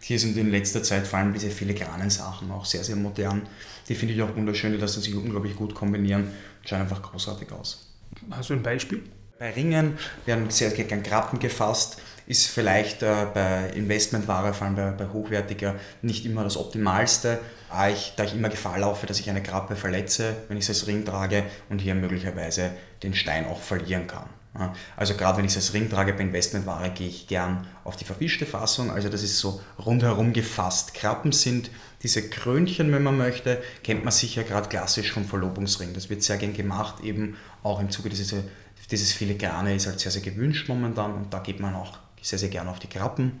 Hier 0.00 0.18
sind 0.18 0.36
in 0.36 0.50
letzter 0.50 0.82
Zeit 0.82 1.06
vor 1.06 1.18
allem 1.18 1.32
diese 1.32 1.50
filigranen 1.50 2.10
Sachen 2.10 2.50
auch 2.50 2.64
sehr, 2.64 2.84
sehr 2.84 2.96
modern. 2.96 3.42
Die 3.88 3.94
finde 3.94 4.14
ich 4.14 4.22
auch 4.22 4.34
wunderschön, 4.34 4.72
die 4.72 4.78
lassen 4.78 5.02
sich 5.02 5.14
unglaublich 5.14 5.56
gut 5.56 5.74
kombinieren 5.74 6.24
und 6.24 6.68
schauen 6.68 6.80
einfach 6.80 7.02
großartig 7.02 7.50
aus. 7.52 7.88
Hast 8.30 8.50
du 8.50 8.54
ein 8.54 8.62
Beispiel? 8.62 9.02
Bei 9.38 9.50
Ringen 9.50 9.98
werden 10.26 10.50
sehr 10.50 10.70
gerne 10.70 11.02
Grappen 11.02 11.38
gefasst 11.38 12.00
ist 12.28 12.46
vielleicht 12.46 13.02
äh, 13.02 13.26
bei 13.32 13.70
Investmentware, 13.74 14.52
vor 14.52 14.66
allem 14.66 14.76
bei, 14.76 14.90
bei 14.90 15.08
hochwertiger, 15.10 15.76
nicht 16.02 16.26
immer 16.26 16.44
das 16.44 16.58
Optimalste, 16.58 17.38
da 17.70 17.88
ich, 17.88 18.12
da 18.16 18.24
ich 18.24 18.34
immer 18.34 18.50
Gefahr 18.50 18.78
laufe, 18.78 19.06
dass 19.06 19.18
ich 19.18 19.30
eine 19.30 19.42
Grappe 19.42 19.76
verletze, 19.76 20.36
wenn 20.48 20.58
ich 20.58 20.64
es 20.64 20.68
als 20.68 20.86
Ring 20.86 21.06
trage 21.06 21.44
und 21.70 21.80
hier 21.80 21.94
möglicherweise 21.94 22.70
den 23.02 23.14
Stein 23.14 23.46
auch 23.46 23.60
verlieren 23.60 24.06
kann. 24.06 24.28
Also 24.96 25.14
gerade 25.14 25.38
wenn 25.38 25.44
ich 25.44 25.52
es 25.52 25.56
als 25.56 25.74
Ring 25.74 25.88
trage 25.88 26.12
bei 26.12 26.20
Investmentware, 26.20 26.90
gehe 26.90 27.08
ich 27.08 27.28
gern 27.28 27.66
auf 27.84 27.96
die 27.96 28.04
verwischte 28.04 28.46
Fassung. 28.46 28.90
Also 28.90 29.08
das 29.08 29.22
ist 29.22 29.38
so 29.38 29.60
rundherum 29.84 30.32
gefasst. 30.32 30.94
Krappen 30.94 31.32
sind 31.32 31.70
diese 32.02 32.28
Krönchen, 32.28 32.92
wenn 32.92 33.02
man 33.02 33.16
möchte, 33.16 33.62
kennt 33.82 34.04
man 34.04 34.12
sicher 34.12 34.44
gerade 34.44 34.68
klassisch 34.68 35.12
vom 35.12 35.24
Verlobungsring. 35.24 35.92
Das 35.94 36.10
wird 36.10 36.22
sehr 36.22 36.38
gern 36.38 36.54
gemacht, 36.54 37.02
eben 37.04 37.36
auch 37.62 37.80
im 37.80 37.90
Zuge 37.90 38.08
dieses, 38.08 38.34
dieses 38.90 39.12
Filigrane 39.12 39.74
ist 39.74 39.86
halt 39.86 40.00
sehr, 40.00 40.12
sehr 40.12 40.22
gewünscht 40.22 40.68
momentan 40.68 41.12
und 41.14 41.32
da 41.32 41.40
geht 41.40 41.60
man 41.60 41.74
auch 41.74 41.98
sehr, 42.22 42.38
sehr 42.38 42.48
gerne 42.48 42.70
auf 42.70 42.78
die 42.78 42.88
Krabben. 42.88 43.40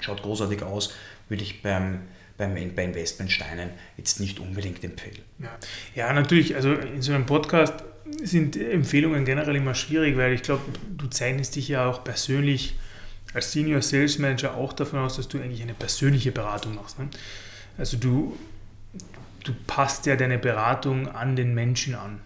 Schaut 0.00 0.22
großartig 0.22 0.62
aus, 0.62 0.92
würde 1.28 1.42
ich 1.42 1.62
beim, 1.62 2.02
bei 2.36 2.44
Investmentsteinen 2.44 3.70
jetzt 3.96 4.20
nicht 4.20 4.40
unbedingt 4.40 4.84
empfehlen. 4.84 5.22
Ja. 5.38 5.56
ja, 5.94 6.12
natürlich, 6.12 6.54
also 6.54 6.74
in 6.74 7.00
so 7.00 7.12
einem 7.12 7.24
Podcast 7.24 7.82
sind 8.22 8.56
Empfehlungen 8.56 9.24
generell 9.24 9.56
immer 9.56 9.74
schwierig, 9.74 10.16
weil 10.16 10.32
ich 10.32 10.42
glaube, 10.42 10.62
du 10.96 11.06
zeichnest 11.08 11.56
dich 11.56 11.68
ja 11.68 11.86
auch 11.86 12.04
persönlich 12.04 12.74
als 13.34 13.52
Senior 13.52 13.82
Sales 13.82 14.18
Manager 14.18 14.54
auch 14.54 14.72
davon 14.72 15.00
aus, 15.00 15.16
dass 15.16 15.28
du 15.28 15.38
eigentlich 15.38 15.62
eine 15.62 15.74
persönliche 15.74 16.32
Beratung 16.32 16.74
machst. 16.74 16.98
Ne? 16.98 17.08
Also 17.76 17.96
du, 17.96 18.36
du 19.44 19.52
passt 19.66 20.06
ja 20.06 20.16
deine 20.16 20.38
Beratung 20.38 21.08
an 21.08 21.36
den 21.36 21.54
Menschen 21.54 21.94
an. 21.94 22.20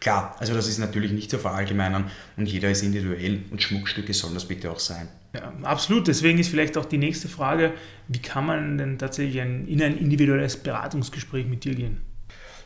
Klar, 0.00 0.36
also 0.38 0.54
das 0.54 0.68
ist 0.68 0.78
natürlich 0.78 1.10
nicht 1.10 1.30
zu 1.30 1.38
verallgemeinern 1.38 2.10
und 2.36 2.46
jeder 2.46 2.70
ist 2.70 2.82
individuell 2.82 3.40
und 3.50 3.62
Schmuckstücke 3.62 4.14
sollen 4.14 4.34
das 4.34 4.46
bitte 4.46 4.70
auch 4.70 4.78
sein. 4.78 5.08
Ja, 5.34 5.52
absolut. 5.62 6.06
Deswegen 6.06 6.38
ist 6.38 6.48
vielleicht 6.48 6.76
auch 6.76 6.84
die 6.84 6.98
nächste 6.98 7.28
Frage, 7.28 7.72
wie 8.06 8.20
kann 8.20 8.46
man 8.46 8.78
denn 8.78 8.98
tatsächlich 8.98 9.36
in 9.36 9.82
ein 9.82 9.98
individuelles 9.98 10.58
Beratungsgespräch 10.58 11.46
mit 11.46 11.64
dir 11.64 11.74
gehen? 11.74 12.02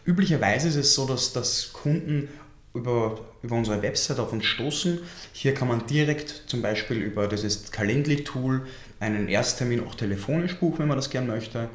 Üblicherweise 0.05 0.69
ist 0.69 0.77
es 0.77 0.95
so, 0.95 1.07
dass, 1.07 1.33
dass 1.33 1.73
Kunden 1.73 2.29
über, 2.75 3.19
über 3.43 3.57
unsere 3.57 3.83
Website 3.83 4.19
auf 4.19 4.33
uns 4.33 4.45
stoßen. 4.45 5.01
Hier 5.33 5.55
kann 5.55 5.69
man 5.69 5.87
direkt 5.87 6.45
zum 6.47 6.63
Beispiel 6.63 6.99
über 6.99 7.27
dieses 7.27 7.71
Calendly-Tool 7.71 8.67
einen 9.01 9.29
Ersttermin 9.29 9.87
auch 9.87 9.95
telefonisch 9.95 10.57
buchen, 10.59 10.81
wenn 10.81 10.89
man 10.89 10.97
das 10.97 11.11
gerne 11.11 11.27
möchte. 11.27 11.69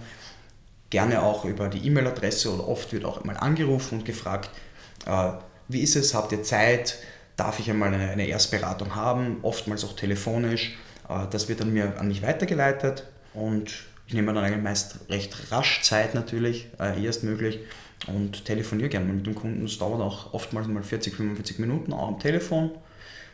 Gerne 0.89 1.23
auch 1.23 1.45
über 1.45 1.67
die 1.67 1.85
E-Mail-Adresse 1.85 2.53
oder 2.53 2.67
oft 2.67 2.93
wird 2.93 3.05
auch 3.05 3.23
mal 3.23 3.37
angerufen 3.37 3.99
und 3.99 4.05
gefragt, 4.05 4.49
äh, 5.05 5.31
wie 5.67 5.81
ist 5.81 5.95
es, 5.95 6.13
habt 6.13 6.31
ihr 6.31 6.43
Zeit, 6.43 6.99
darf 7.35 7.59
ich 7.59 7.69
einmal 7.69 7.93
eine, 7.93 8.09
eine 8.09 8.27
Erstberatung 8.27 8.95
haben, 8.95 9.37
oftmals 9.41 9.83
auch 9.83 9.95
telefonisch. 9.95 10.77
Äh, 11.09 11.25
das 11.31 11.49
wird 11.49 11.59
dann 11.59 11.73
mir 11.73 11.99
an 11.99 12.07
mich 12.07 12.21
weitergeleitet 12.21 13.07
und 13.33 13.73
ich 14.07 14.13
nehme 14.13 14.33
dann 14.33 14.43
eigentlich 14.43 14.63
meist 14.63 14.99
recht 15.09 15.51
rasch 15.51 15.81
Zeit 15.81 16.13
natürlich, 16.13 16.67
äh, 16.79 17.03
erstmöglich 17.03 17.59
und 18.07 18.45
telefoniere 18.45 18.89
gerne 18.89 19.11
mit 19.11 19.25
dem 19.25 19.35
Kunden. 19.35 19.65
Es 19.65 19.77
dauert 19.77 20.01
auch 20.01 20.33
oftmals 20.33 20.67
mal 20.67 20.83
40, 20.83 21.15
45 21.15 21.59
Minuten 21.59 21.93
am 21.93 22.19
Telefon. 22.19 22.71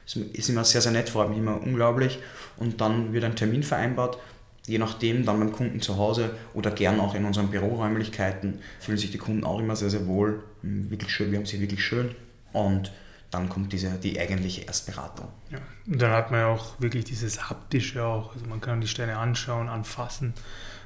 Es 0.06 0.16
ist 0.16 0.50
immer 0.50 0.64
sehr, 0.64 0.82
sehr 0.82 0.92
nett, 0.92 1.10
freut 1.10 1.30
mich 1.30 1.38
immer 1.38 1.62
unglaublich. 1.62 2.20
Und 2.58 2.82
dann 2.82 3.14
wird 3.14 3.24
ein 3.24 3.36
Termin 3.36 3.64
vereinbart 3.64 4.18
je 4.68 4.78
nachdem 4.78 5.26
dann 5.26 5.40
beim 5.40 5.52
Kunden 5.52 5.82
zu 5.82 5.98
Hause 5.98 6.32
oder 6.54 6.72
gern 6.72 7.00
auch 7.00 7.16
in 7.16 7.26
unseren 7.26 7.50
Büroräumlichkeiten 7.50 8.60
fühlen 8.80 8.98
sich 8.98 9.12
die 9.12 9.18
Kunden 9.18 9.44
auch 9.44 9.60
immer 9.60 9.76
sehr, 9.76 9.90
sehr 9.90 10.08
wohl. 10.08 10.44
Hm, 10.62 10.90
wirklich 10.90 11.12
schön, 11.12 11.32
wir 11.32 11.40
haben 11.40 11.46
sie 11.46 11.60
wirklich 11.60 11.84
schön. 11.84 12.16
Und 12.54 12.92
dann 13.32 13.50
kommt 13.50 13.72
diese, 13.72 13.92
die 13.92 14.20
eigentliche 14.20 14.62
Erstberatung. 14.62 15.28
Ja. 15.50 15.60
Und 15.88 16.02
dann 16.02 16.12
hat 16.12 16.32
man 16.32 16.42
ja 16.42 16.48
auch 16.48 16.80
wirklich 16.80 17.06
dieses 17.06 17.50
haptische 17.50 18.06
auch. 18.06 18.34
Also 18.34 18.46
man 18.46 18.62
kann 18.62 18.82
die 18.82 18.88
Steine 18.88 19.18
anschauen, 19.18 19.70
anfassen. 19.70 20.34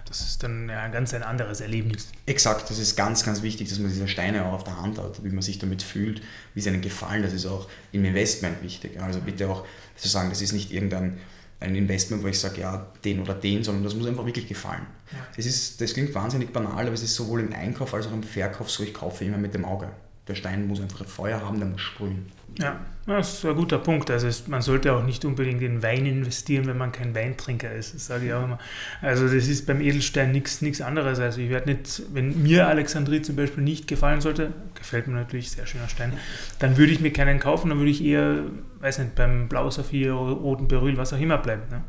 Das 0.05 0.21
ist 0.21 0.43
dann 0.43 0.69
ja 0.69 0.87
ganz 0.87 1.13
ein 1.13 1.23
anderes 1.23 1.61
Erlebnis. 1.61 2.07
Exakt, 2.25 2.69
das 2.69 2.77
ist 2.77 2.95
ganz, 2.95 3.25
ganz 3.25 3.41
wichtig, 3.41 3.69
dass 3.69 3.79
man 3.79 3.89
diese 3.89 4.07
Steine 4.07 4.45
auch 4.45 4.53
auf 4.53 4.63
der 4.63 4.79
Hand 4.79 4.99
hat, 4.99 5.23
wie 5.23 5.29
man 5.29 5.41
sich 5.41 5.57
damit 5.57 5.81
fühlt, 5.81 6.21
wie 6.53 6.61
sie 6.61 6.69
einem 6.69 6.81
gefallen. 6.81 7.23
Das 7.23 7.33
ist 7.33 7.45
auch 7.45 7.67
im 7.91 8.05
Investment 8.05 8.61
wichtig. 8.61 9.01
Also 9.01 9.19
bitte 9.19 9.49
auch 9.49 9.65
zu 9.95 10.07
sagen, 10.07 10.29
das 10.29 10.41
ist 10.41 10.53
nicht 10.53 10.71
irgendein 10.71 11.17
ein 11.59 11.75
Investment, 11.75 12.23
wo 12.23 12.27
ich 12.27 12.39
sage, 12.39 12.61
ja, 12.61 12.91
den 13.03 13.21
oder 13.21 13.33
den, 13.33 13.63
sondern 13.63 13.83
das 13.83 13.95
muss 13.95 14.07
einfach 14.07 14.25
wirklich 14.25 14.47
gefallen. 14.47 14.85
Ja. 15.11 15.17
Das, 15.35 15.45
ist, 15.45 15.79
das 15.81 15.93
klingt 15.93 16.13
wahnsinnig 16.13 16.51
banal, 16.51 16.85
aber 16.85 16.93
es 16.93 17.03
ist 17.03 17.15
sowohl 17.15 17.39
im 17.39 17.53
Einkauf 17.53 17.93
als 17.93 18.07
auch 18.07 18.13
im 18.13 18.23
Verkauf 18.23 18.69
so, 18.69 18.83
ich 18.83 18.93
kaufe 18.93 19.23
immer 19.23 19.37
mit 19.37 19.53
dem 19.53 19.65
Auge. 19.65 19.89
Der 20.27 20.35
Stein 20.35 20.67
muss 20.67 20.81
einfach 20.81 21.05
Feuer 21.05 21.41
haben, 21.41 21.59
der 21.59 21.67
muss 21.67 21.81
sprühen. 21.81 22.25
Ja, 22.57 22.79
das 23.05 23.33
ist 23.33 23.45
ein 23.45 23.55
guter 23.55 23.77
Punkt. 23.77 24.09
Also 24.09 24.27
es, 24.27 24.47
man 24.47 24.61
sollte 24.61 24.93
auch 24.93 25.03
nicht 25.03 25.23
unbedingt 25.25 25.61
in 25.61 25.83
Wein 25.83 26.05
investieren, 26.05 26.65
wenn 26.67 26.77
man 26.77 26.91
kein 26.91 27.13
Weintrinker 27.13 27.71
ist. 27.71 27.93
Das 27.93 28.07
sage 28.07 28.27
ich 28.27 28.33
auch 28.33 28.43
immer. 28.43 28.57
Also 29.01 29.25
das 29.25 29.47
ist 29.47 29.67
beim 29.67 29.81
Edelstein 29.81 30.31
nichts 30.31 30.81
anderes. 30.81 31.19
Also 31.19 31.41
ich 31.41 31.49
werde 31.49 31.71
nicht, 31.71 32.01
wenn 32.13 32.41
mir 32.41 32.67
Alexandrit 32.67 33.25
zum 33.25 33.35
Beispiel 33.35 33.63
nicht 33.63 33.87
gefallen 33.87 34.21
sollte, 34.21 34.53
gefällt 34.73 35.07
mir 35.07 35.13
natürlich, 35.13 35.51
sehr 35.51 35.67
schöner 35.67 35.89
Stein, 35.89 36.13
dann 36.59 36.77
würde 36.77 36.93
ich 36.93 37.01
mir 37.01 37.11
keinen 37.11 37.39
kaufen, 37.39 37.69
dann 37.69 37.77
würde 37.77 37.91
ich 37.91 38.03
eher, 38.03 38.43
weiß 38.79 38.99
nicht, 38.99 39.15
beim 39.15 39.49
Blausaphir, 39.49 40.13
roten 40.13 40.67
Beryl, 40.67 40.97
was 40.97 41.13
auch 41.13 41.19
immer 41.19 41.37
bleiben. 41.37 41.63
Ne? 41.69 41.83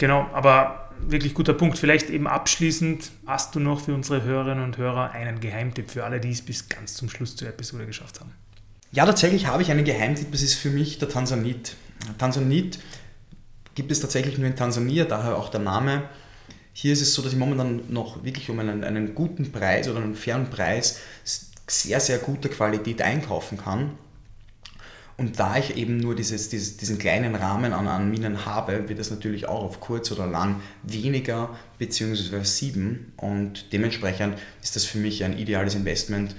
Genau, 0.00 0.26
aber 0.32 0.88
wirklich 0.98 1.34
guter 1.34 1.52
Punkt. 1.52 1.78
Vielleicht 1.78 2.08
eben 2.08 2.26
abschließend 2.26 3.10
hast 3.26 3.54
du 3.54 3.60
noch 3.60 3.82
für 3.82 3.92
unsere 3.92 4.22
Hörerinnen 4.22 4.64
und 4.64 4.78
Hörer 4.78 5.10
einen 5.10 5.40
Geheimtipp 5.40 5.90
für 5.90 6.04
alle, 6.04 6.20
die 6.20 6.30
es 6.30 6.40
bis 6.40 6.70
ganz 6.70 6.94
zum 6.94 7.10
Schluss 7.10 7.36
zur 7.36 7.48
Episode 7.48 7.84
geschafft 7.84 8.18
haben. 8.18 8.32
Ja, 8.92 9.04
tatsächlich 9.04 9.46
habe 9.46 9.62
ich 9.62 9.70
einen 9.70 9.84
Geheimtipp, 9.84 10.32
das 10.32 10.40
ist 10.40 10.54
für 10.54 10.70
mich 10.70 10.96
der 10.96 11.10
Tansanit. 11.10 11.76
Tansanit 12.16 12.78
gibt 13.74 13.92
es 13.92 14.00
tatsächlich 14.00 14.38
nur 14.38 14.46
in 14.46 14.56
Tansania, 14.56 15.04
daher 15.04 15.36
auch 15.36 15.50
der 15.50 15.60
Name. 15.60 16.04
Hier 16.72 16.94
ist 16.94 17.02
es 17.02 17.12
so, 17.12 17.20
dass 17.20 17.34
ich 17.34 17.38
momentan 17.38 17.82
noch 17.90 18.24
wirklich 18.24 18.48
um 18.48 18.58
einen, 18.58 18.82
einen 18.84 19.14
guten 19.14 19.52
Preis 19.52 19.86
oder 19.86 20.00
einen 20.00 20.14
fairen 20.14 20.48
Preis 20.48 20.98
sehr, 21.66 22.00
sehr 22.00 22.16
guter 22.20 22.48
Qualität 22.48 23.02
einkaufen 23.02 23.58
kann. 23.58 23.98
Und 25.20 25.38
da 25.38 25.58
ich 25.58 25.76
eben 25.76 25.98
nur 25.98 26.16
dieses, 26.16 26.48
dieses, 26.48 26.78
diesen 26.78 26.98
kleinen 26.98 27.34
Rahmen 27.34 27.74
an, 27.74 27.86
an 27.88 28.10
Minen 28.10 28.46
habe, 28.46 28.88
wird 28.88 28.98
das 28.98 29.10
natürlich 29.10 29.46
auch 29.46 29.64
auf 29.64 29.78
kurz 29.78 30.10
oder 30.10 30.26
lang 30.26 30.62
weniger 30.82 31.50
bzw. 31.78 32.42
sieben. 32.42 33.12
Und 33.18 33.70
dementsprechend 33.74 34.38
ist 34.62 34.76
das 34.76 34.86
für 34.86 34.96
mich 34.96 35.22
ein 35.22 35.36
ideales 35.36 35.74
Investment 35.74 36.34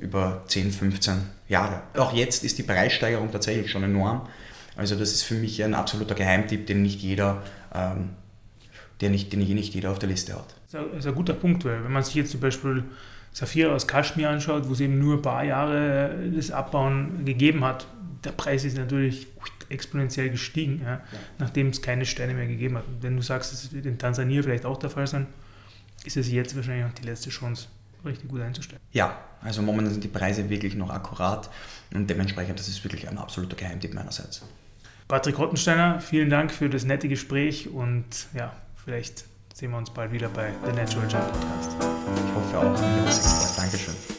über 0.00 0.42
10, 0.48 0.72
15 0.72 1.14
Jahre. 1.48 1.82
Auch 1.96 2.12
jetzt 2.14 2.42
ist 2.42 2.58
die 2.58 2.64
Preissteigerung 2.64 3.30
tatsächlich 3.30 3.70
schon 3.70 3.84
enorm. 3.84 4.26
Also 4.74 4.96
das 4.96 5.12
ist 5.12 5.22
für 5.22 5.34
mich 5.34 5.62
ein 5.62 5.74
absoluter 5.74 6.16
Geheimtipp, 6.16 6.66
den 6.66 6.82
nicht 6.82 7.00
jeder, 7.00 7.44
ähm, 7.72 8.08
der 9.00 9.10
nicht, 9.10 9.32
den 9.32 9.38
nicht 9.38 9.72
jeder 9.72 9.92
auf 9.92 10.00
der 10.00 10.08
Liste 10.08 10.34
hat. 10.34 10.56
Das 10.72 10.84
ist 10.98 11.06
ein 11.06 11.14
guter 11.14 11.34
Punkt, 11.34 11.64
weil 11.64 11.84
wenn 11.84 11.92
man 11.92 12.02
sich 12.02 12.16
jetzt 12.16 12.32
zum 12.32 12.40
Beispiel 12.40 12.82
Saphir 13.36 13.72
aus 13.72 13.86
Kaschmir 13.86 14.30
anschaut, 14.30 14.66
wo 14.66 14.72
es 14.72 14.80
eben 14.80 14.98
nur 14.98 15.16
ein 15.18 15.22
paar 15.22 15.44
Jahre 15.44 16.10
das 16.34 16.50
Abbauen 16.50 17.24
gegeben 17.24 17.62
hat, 17.62 17.86
der 18.26 18.32
Preis 18.32 18.64
ist 18.64 18.76
natürlich 18.76 19.28
exponentiell 19.68 20.30
gestiegen, 20.30 20.80
ja, 20.82 20.94
ja. 20.94 21.00
nachdem 21.38 21.68
es 21.68 21.80
keine 21.80 22.04
Steine 22.04 22.34
mehr 22.34 22.46
gegeben 22.46 22.76
hat. 22.76 22.86
Und 22.86 23.02
wenn 23.02 23.16
du 23.16 23.22
sagst, 23.22 23.52
das 23.52 23.72
wird 23.72 23.86
in 23.86 23.98
Tansania 23.98 24.42
vielleicht 24.42 24.66
auch 24.66 24.78
der 24.78 24.90
Fall 24.90 25.06
sein, 25.06 25.26
ist 26.04 26.16
es 26.16 26.30
jetzt 26.30 26.54
wahrscheinlich 26.56 26.84
auch 26.84 26.94
die 26.94 27.04
letzte 27.04 27.30
Chance, 27.30 27.68
richtig 28.04 28.28
gut 28.28 28.40
einzustellen. 28.40 28.80
Ja, 28.92 29.18
also 29.42 29.62
momentan 29.62 29.92
sind 29.92 30.04
die 30.04 30.08
Preise 30.08 30.48
wirklich 30.50 30.74
noch 30.74 30.90
akkurat 30.90 31.50
und 31.94 32.10
dementsprechend, 32.10 32.58
das 32.58 32.68
ist 32.68 32.82
wirklich 32.84 33.08
ein 33.08 33.18
absoluter 33.18 33.56
Geheimtipp 33.56 33.94
meinerseits. 33.94 34.42
Patrick 35.08 35.38
Rottensteiner, 35.38 36.00
vielen 36.00 36.30
Dank 36.30 36.50
für 36.50 36.68
das 36.68 36.84
nette 36.84 37.08
Gespräch 37.08 37.68
und 37.68 38.04
ja, 38.34 38.52
vielleicht 38.84 39.24
sehen 39.54 39.70
wir 39.70 39.78
uns 39.78 39.90
bald 39.90 40.12
wieder 40.12 40.28
bei 40.28 40.52
The 40.64 40.72
Natural 40.72 41.08
Jump 41.08 41.32
Podcast. 41.32 41.76
Ich 41.80 42.34
hoffe 42.34 42.58
auch. 42.58 43.56
Dankeschön. 43.56 44.15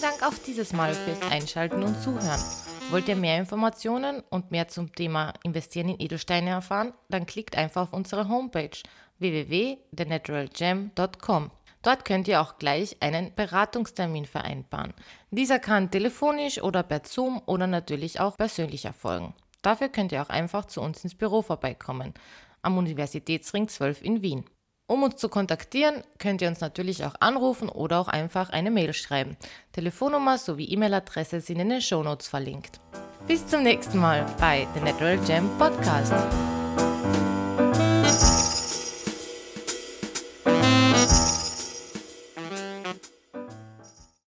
Dank 0.00 0.22
auch 0.22 0.32
dieses 0.46 0.72
Mal 0.72 0.94
fürs 0.94 1.20
Einschalten 1.30 1.82
und 1.82 2.02
Zuhören. 2.02 2.40
Wollt 2.90 3.08
ihr 3.08 3.16
mehr 3.16 3.38
Informationen 3.38 4.22
und 4.30 4.50
mehr 4.50 4.68
zum 4.68 4.94
Thema 4.94 5.34
Investieren 5.42 5.90
in 5.90 6.00
Edelsteine 6.00 6.48
erfahren? 6.50 6.94
Dann 7.08 7.26
klickt 7.26 7.56
einfach 7.56 7.82
auf 7.82 7.92
unsere 7.92 8.28
Homepage 8.28 8.70
www.thenaturalgem.com. 9.18 11.50
Dort 11.82 12.04
könnt 12.04 12.28
ihr 12.28 12.40
auch 12.40 12.58
gleich 12.58 12.96
einen 13.00 13.34
Beratungstermin 13.34 14.24
vereinbaren. 14.24 14.94
Dieser 15.30 15.58
kann 15.58 15.90
telefonisch 15.90 16.62
oder 16.62 16.82
per 16.82 17.02
Zoom 17.04 17.42
oder 17.46 17.66
natürlich 17.66 18.20
auch 18.20 18.36
persönlich 18.36 18.86
erfolgen. 18.86 19.34
Dafür 19.62 19.88
könnt 19.88 20.12
ihr 20.12 20.22
auch 20.22 20.30
einfach 20.30 20.64
zu 20.64 20.80
uns 20.80 21.04
ins 21.04 21.14
Büro 21.14 21.42
vorbeikommen, 21.42 22.14
am 22.62 22.78
Universitätsring 22.78 23.68
12 23.68 24.02
in 24.02 24.22
Wien. 24.22 24.44
Um 24.90 25.04
uns 25.04 25.18
zu 25.18 25.28
kontaktieren, 25.28 26.02
könnt 26.18 26.42
ihr 26.42 26.48
uns 26.48 26.60
natürlich 26.60 27.04
auch 27.04 27.14
anrufen 27.20 27.68
oder 27.68 28.00
auch 28.00 28.08
einfach 28.08 28.50
eine 28.50 28.72
Mail 28.72 28.92
schreiben. 28.92 29.36
Telefonnummer 29.70 30.36
sowie 30.36 30.64
E-Mail-Adresse 30.64 31.40
sind 31.40 31.60
in 31.60 31.68
den 31.68 31.80
Shownotes 31.80 32.26
verlinkt. 32.26 32.80
Bis 33.28 33.46
zum 33.46 33.62
nächsten 33.62 33.98
Mal 33.98 34.26
bei 34.40 34.66
The 34.74 34.80
Natural 34.80 35.16
Gem 35.18 35.48
Podcast. 35.58 36.12